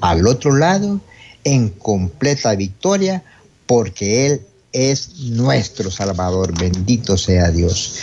al 0.00 0.26
otro 0.26 0.56
lado 0.56 1.00
en 1.44 1.68
completa 1.68 2.54
victoria 2.54 3.22
porque 3.66 4.26
Él 4.26 4.40
es 4.72 5.20
nuestro 5.20 5.90
Salvador. 5.90 6.58
Bendito 6.58 7.16
sea 7.16 7.50
Dios. 7.50 7.96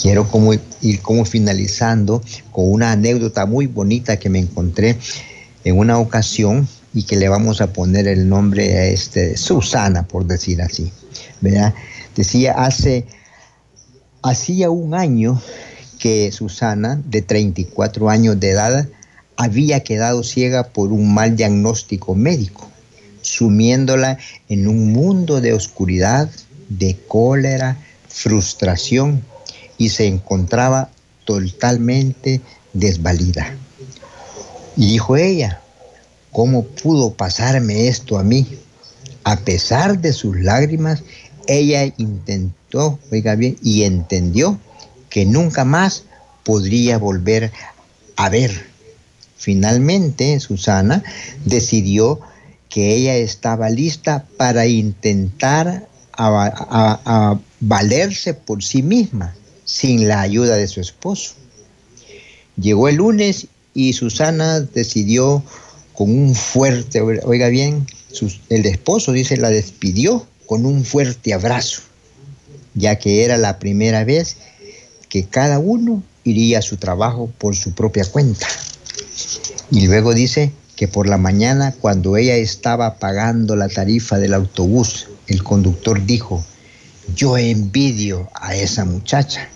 Quiero 0.00 0.28
como 0.28 0.52
ir 0.52 1.00
como 1.02 1.24
finalizando 1.24 2.22
con 2.52 2.70
una 2.70 2.92
anécdota 2.92 3.46
muy 3.46 3.66
bonita 3.66 4.18
que 4.18 4.28
me 4.28 4.38
encontré 4.38 4.98
en 5.64 5.78
una 5.78 5.98
ocasión 5.98 6.68
y 6.94 7.02
que 7.02 7.16
le 7.16 7.28
vamos 7.28 7.60
a 7.60 7.72
poner 7.72 8.06
el 8.06 8.28
nombre 8.28 8.78
a 8.78 8.84
este 8.86 9.36
Susana, 9.36 10.06
por 10.06 10.24
decir 10.24 10.62
así. 10.62 10.92
¿verdad? 11.40 11.74
Decía 12.16 12.52
hace 12.52 13.06
hacía 14.22 14.70
un 14.70 14.94
año 14.94 15.40
que 15.98 16.32
Susana, 16.32 17.00
de 17.04 17.22
34 17.22 18.08
años 18.08 18.40
de 18.40 18.50
edad, 18.50 18.88
había 19.36 19.80
quedado 19.80 20.22
ciega 20.22 20.68
por 20.68 20.92
un 20.92 21.12
mal 21.12 21.36
diagnóstico 21.36 22.14
médico, 22.14 22.70
sumiéndola 23.20 24.18
en 24.48 24.68
un 24.68 24.92
mundo 24.92 25.40
de 25.40 25.52
oscuridad, 25.52 26.30
de 26.68 26.96
cólera, 27.08 27.76
frustración 28.08 29.22
y 29.76 29.90
se 29.90 30.06
encontraba 30.06 30.90
totalmente 31.24 32.40
desvalida. 32.72 33.56
Y 34.76 34.88
dijo 34.88 35.16
ella, 35.16 35.60
¿cómo 36.34 36.64
pudo 36.64 37.14
pasarme 37.14 37.88
esto 37.88 38.18
a 38.18 38.22
mí? 38.22 38.46
A 39.24 39.38
pesar 39.38 39.98
de 39.98 40.12
sus 40.12 40.38
lágrimas, 40.38 41.02
ella 41.46 41.90
intentó, 41.96 42.98
oiga 43.10 43.34
bien, 43.34 43.56
y 43.62 43.84
entendió 43.84 44.58
que 45.08 45.24
nunca 45.24 45.64
más 45.64 46.04
podría 46.44 46.98
volver 46.98 47.50
a 48.16 48.28
ver 48.28 48.74
Finalmente, 49.44 50.40
Susana 50.40 51.02
decidió 51.44 52.18
que 52.70 52.94
ella 52.94 53.14
estaba 53.16 53.68
lista 53.68 54.24
para 54.38 54.66
intentar 54.66 55.86
a, 56.14 57.38
valerse 57.60 58.32
por 58.32 58.64
sí 58.64 58.82
misma, 58.82 59.34
sin 59.66 60.08
la 60.08 60.22
ayuda 60.22 60.56
de 60.56 60.66
su 60.66 60.80
esposo. 60.80 61.34
Llegó 62.56 62.88
el 62.88 62.96
lunes 62.96 63.48
y 63.74 63.92
Susana 63.92 64.60
decidió 64.60 65.42
con 65.94 66.10
un 66.10 66.34
fuerte, 66.34 67.00
oiga 67.00 67.48
bien, 67.48 67.86
el 68.48 68.66
esposo 68.66 69.12
dice, 69.12 69.36
la 69.36 69.50
despidió 69.50 70.26
con 70.46 70.66
un 70.66 70.84
fuerte 70.84 71.32
abrazo, 71.32 71.82
ya 72.74 72.96
que 72.96 73.24
era 73.24 73.36
la 73.38 73.58
primera 73.58 74.04
vez 74.04 74.36
que 75.08 75.24
cada 75.24 75.58
uno 75.58 76.02
iría 76.24 76.58
a 76.58 76.62
su 76.62 76.76
trabajo 76.76 77.30
por 77.38 77.54
su 77.54 77.72
propia 77.72 78.04
cuenta. 78.04 78.46
Y 79.70 79.86
luego 79.86 80.14
dice 80.14 80.52
que 80.76 80.88
por 80.88 81.08
la 81.08 81.18
mañana, 81.18 81.72
cuando 81.80 82.16
ella 82.16 82.34
estaba 82.34 82.96
pagando 82.96 83.54
la 83.54 83.68
tarifa 83.68 84.18
del 84.18 84.34
autobús, 84.34 85.08
el 85.28 85.42
conductor 85.44 86.04
dijo, 86.04 86.44
yo 87.14 87.38
envidio 87.38 88.28
a 88.34 88.56
esa 88.56 88.84
muchacha. 88.84 89.48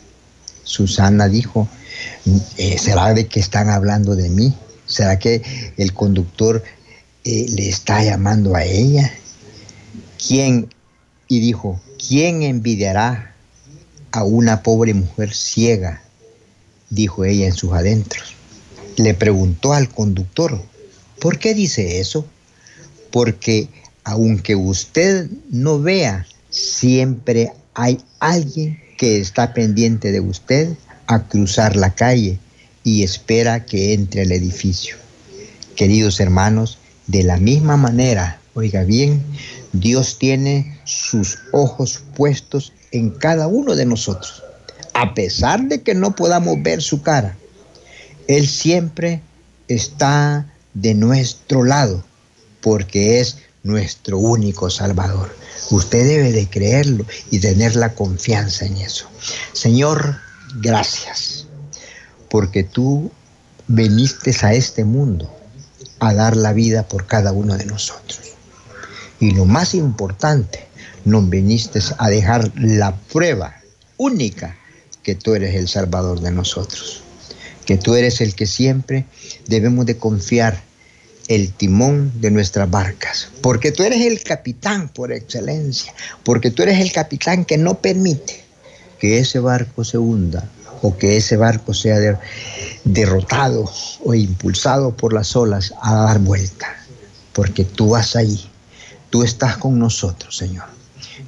Susana 0.62 1.28
dijo, 1.28 1.66
eh, 2.56 2.78
¿será 2.78 3.14
de 3.14 3.26
que 3.26 3.40
están 3.40 3.70
hablando 3.70 4.14
de 4.14 4.28
mí? 4.28 4.54
¿Será 4.88 5.18
que 5.20 5.42
el 5.76 5.94
conductor 5.94 6.64
eh, 7.24 7.46
le 7.50 7.68
está 7.68 8.02
llamando 8.02 8.56
a 8.56 8.64
ella? 8.64 9.12
¿Quién? 10.26 10.68
Y 11.28 11.38
dijo, 11.38 11.80
¿quién 12.08 12.42
envidiará 12.42 13.36
a 14.10 14.24
una 14.24 14.62
pobre 14.64 14.94
mujer 14.94 15.32
ciega? 15.32 16.02
Dijo 16.90 17.24
ella 17.24 17.46
en 17.46 17.54
sus 17.54 17.72
adentros 17.72 18.38
le 18.98 19.14
preguntó 19.14 19.72
al 19.72 19.88
conductor, 19.88 20.60
¿por 21.20 21.38
qué 21.38 21.54
dice 21.54 22.00
eso? 22.00 22.26
Porque 23.10 23.68
aunque 24.04 24.56
usted 24.56 25.28
no 25.50 25.80
vea, 25.80 26.26
siempre 26.50 27.52
hay 27.74 28.00
alguien 28.18 28.80
que 28.96 29.20
está 29.20 29.54
pendiente 29.54 30.10
de 30.10 30.20
usted 30.20 30.70
a 31.06 31.22
cruzar 31.28 31.76
la 31.76 31.94
calle 31.94 32.38
y 32.88 33.02
espera 33.02 33.64
que 33.64 33.92
entre 33.92 34.22
al 34.22 34.32
edificio. 34.32 34.96
Queridos 35.76 36.20
hermanos, 36.20 36.78
de 37.06 37.22
la 37.22 37.36
misma 37.36 37.76
manera, 37.76 38.40
oiga 38.54 38.84
bien, 38.84 39.22
Dios 39.72 40.18
tiene 40.18 40.80
sus 40.84 41.38
ojos 41.52 42.02
puestos 42.14 42.72
en 42.90 43.10
cada 43.10 43.46
uno 43.46 43.74
de 43.74 43.86
nosotros, 43.86 44.42
a 44.94 45.14
pesar 45.14 45.68
de 45.68 45.82
que 45.82 45.94
no 45.94 46.14
podamos 46.16 46.62
ver 46.62 46.82
su 46.82 47.02
cara 47.02 47.36
él 48.28 48.46
siempre 48.46 49.22
está 49.66 50.46
de 50.74 50.94
nuestro 50.94 51.64
lado 51.64 52.04
porque 52.60 53.20
es 53.20 53.38
nuestro 53.62 54.18
único 54.18 54.70
Salvador. 54.70 55.34
Usted 55.70 56.06
debe 56.06 56.32
de 56.32 56.48
creerlo 56.48 57.04
y 57.30 57.40
tener 57.40 57.74
la 57.74 57.94
confianza 57.94 58.66
en 58.66 58.76
eso. 58.76 59.08
Señor, 59.52 60.16
gracias, 60.60 61.37
porque 62.30 62.64
tú 62.64 63.10
veniste 63.66 64.34
a 64.42 64.54
este 64.54 64.84
mundo 64.84 65.34
a 66.00 66.14
dar 66.14 66.36
la 66.36 66.52
vida 66.52 66.86
por 66.86 67.06
cada 67.06 67.32
uno 67.32 67.56
de 67.56 67.66
nosotros. 67.66 68.20
Y 69.20 69.32
lo 69.32 69.44
más 69.44 69.74
importante, 69.74 70.68
nos 71.04 71.28
viniste 71.28 71.80
a 71.98 72.08
dejar 72.08 72.52
la 72.56 72.96
prueba 72.96 73.54
única 73.96 74.56
que 75.02 75.14
tú 75.14 75.34
eres 75.34 75.54
el 75.54 75.68
Salvador 75.68 76.20
de 76.20 76.30
nosotros, 76.30 77.02
que 77.64 77.78
tú 77.78 77.94
eres 77.94 78.20
el 78.20 78.34
que 78.34 78.46
siempre 78.46 79.06
debemos 79.46 79.86
de 79.86 79.96
confiar 79.96 80.62
el 81.28 81.52
timón 81.52 82.12
de 82.20 82.30
nuestras 82.30 82.70
barcas, 82.70 83.28
porque 83.42 83.72
tú 83.72 83.82
eres 83.82 84.00
el 84.02 84.22
capitán 84.22 84.88
por 84.88 85.12
excelencia, 85.12 85.92
porque 86.24 86.50
tú 86.50 86.62
eres 86.62 86.80
el 86.80 86.92
capitán 86.92 87.44
que 87.44 87.58
no 87.58 87.80
permite 87.80 88.44
que 88.98 89.18
ese 89.18 89.38
barco 89.38 89.84
se 89.84 89.98
hunda 89.98 90.48
o 90.82 90.96
que 90.96 91.16
ese 91.16 91.36
barco 91.36 91.74
sea 91.74 92.18
derrotado 92.84 93.70
o 94.04 94.14
impulsado 94.14 94.92
por 94.96 95.12
las 95.12 95.34
olas 95.36 95.74
a 95.82 95.94
dar 95.94 96.18
vuelta, 96.18 96.68
porque 97.32 97.64
tú 97.64 97.90
vas 97.90 98.16
ahí, 98.16 98.50
tú 99.10 99.22
estás 99.22 99.56
con 99.56 99.78
nosotros, 99.78 100.36
Señor. 100.36 100.66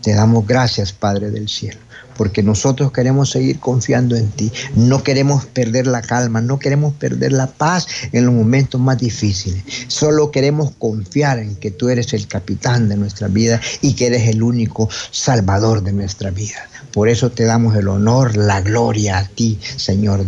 Te 0.02 0.14
damos 0.14 0.46
gracias, 0.46 0.92
Padre 0.92 1.30
del 1.30 1.48
cielo 1.48 1.89
porque 2.20 2.42
nosotros 2.42 2.92
queremos 2.92 3.30
seguir 3.30 3.58
confiando 3.60 4.14
en 4.14 4.28
ti. 4.28 4.52
No 4.74 5.02
queremos 5.02 5.46
perder 5.46 5.86
la 5.86 6.02
calma, 6.02 6.42
no 6.42 6.58
queremos 6.58 6.92
perder 6.92 7.32
la 7.32 7.46
paz 7.46 7.86
en 8.12 8.26
los 8.26 8.34
momentos 8.34 8.78
más 8.78 8.98
difíciles. 8.98 9.64
Solo 9.88 10.30
queremos 10.30 10.70
confiar 10.72 11.38
en 11.38 11.56
que 11.56 11.70
tú 11.70 11.88
eres 11.88 12.12
el 12.12 12.28
capitán 12.28 12.90
de 12.90 12.98
nuestra 12.98 13.28
vida 13.28 13.58
y 13.80 13.94
que 13.94 14.08
eres 14.08 14.28
el 14.28 14.42
único 14.42 14.90
salvador 15.10 15.82
de 15.82 15.94
nuestra 15.94 16.28
vida. 16.28 16.68
Por 16.92 17.08
eso 17.08 17.30
te 17.30 17.44
damos 17.44 17.74
el 17.74 17.88
honor, 17.88 18.36
la 18.36 18.60
gloria 18.60 19.16
a 19.16 19.26
ti, 19.26 19.58
Señor, 19.76 20.22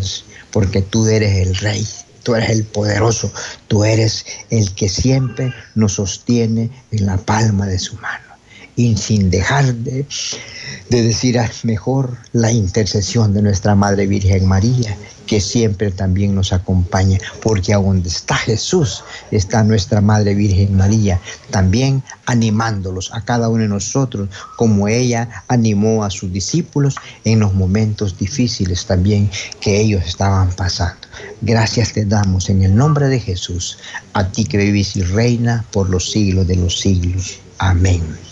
porque 0.51 0.80
tú 0.80 1.07
eres 1.07 1.47
el 1.47 1.55
Rey. 1.57 1.86
Tú 2.22 2.34
eres 2.36 2.49
el 2.49 2.64
poderoso, 2.64 3.30
tú 3.68 3.84
eres 3.84 4.24
el 4.49 4.74
que 4.74 4.88
siempre 4.88 5.53
nos 5.74 5.93
sostiene 5.93 6.70
en 6.90 7.05
la 7.05 7.18
palma 7.18 7.66
de 7.66 7.78
su 7.78 7.97
mano 7.97 8.32
y 8.77 8.97
sin 8.97 9.31
dejar 9.31 9.75
de, 9.75 10.07
decir 10.89 11.39
ah, 11.39 11.51
mejor 11.62 12.16
la 12.33 12.53
intercesión 12.53 13.35
de 13.35 13.43
nuestra 13.43 13.75
Madre 13.75 14.07
Virgen 14.07 14.47
María, 14.47 14.97
que 15.27 15.41
siempre 15.41 15.91
también 15.91 16.35
nos 16.35 16.53
acompaña, 16.53 17.18
porque 17.43 17.73
a 17.73 17.79
donde 17.79 18.09
está 18.09 18.37
Jesús 18.37 19.05
está 19.31 19.62
nuestra 19.62 20.01
Madre 20.01 20.35
Virgen 20.35 20.77
María, 20.77 21.20
también 21.51 22.03
animándolos 22.27 23.11
a 23.14 23.23
cada 23.23 23.49
uno 23.49 23.62
de 23.62 23.68
nosotros, 23.68 24.29
como 24.57 24.89
ella 24.89 25.45
animó 25.49 26.05
a 26.05 26.11
sus 26.11 26.33
discípulos 26.33 26.97
en 27.25 27.41
los 27.41 27.55
momentos 27.55 28.18
difíciles 28.18 28.87
también 28.87 29.31
que 29.61 29.81
ellos 29.81 30.03
estaban 30.07 30.51
pasando. 30.53 31.01
Gracias 31.41 31.93
te 31.93 32.05
damos 32.05 32.49
en 32.51 32.62
el 32.62 32.75
nombre 32.75 33.09
de 33.09 33.20
Jesús, 33.20 33.79
a 34.12 34.29
ti 34.29 34.45
que 34.45 34.59
vivís 34.59 34.97
y 34.97 35.03
reina 35.03 35.64
por 35.73 35.89
los 35.89 36.11
siglos 36.11 36.47
de 36.47 36.57
los 36.57 36.79
siglos. 36.81 37.39
Amén. 37.59 38.32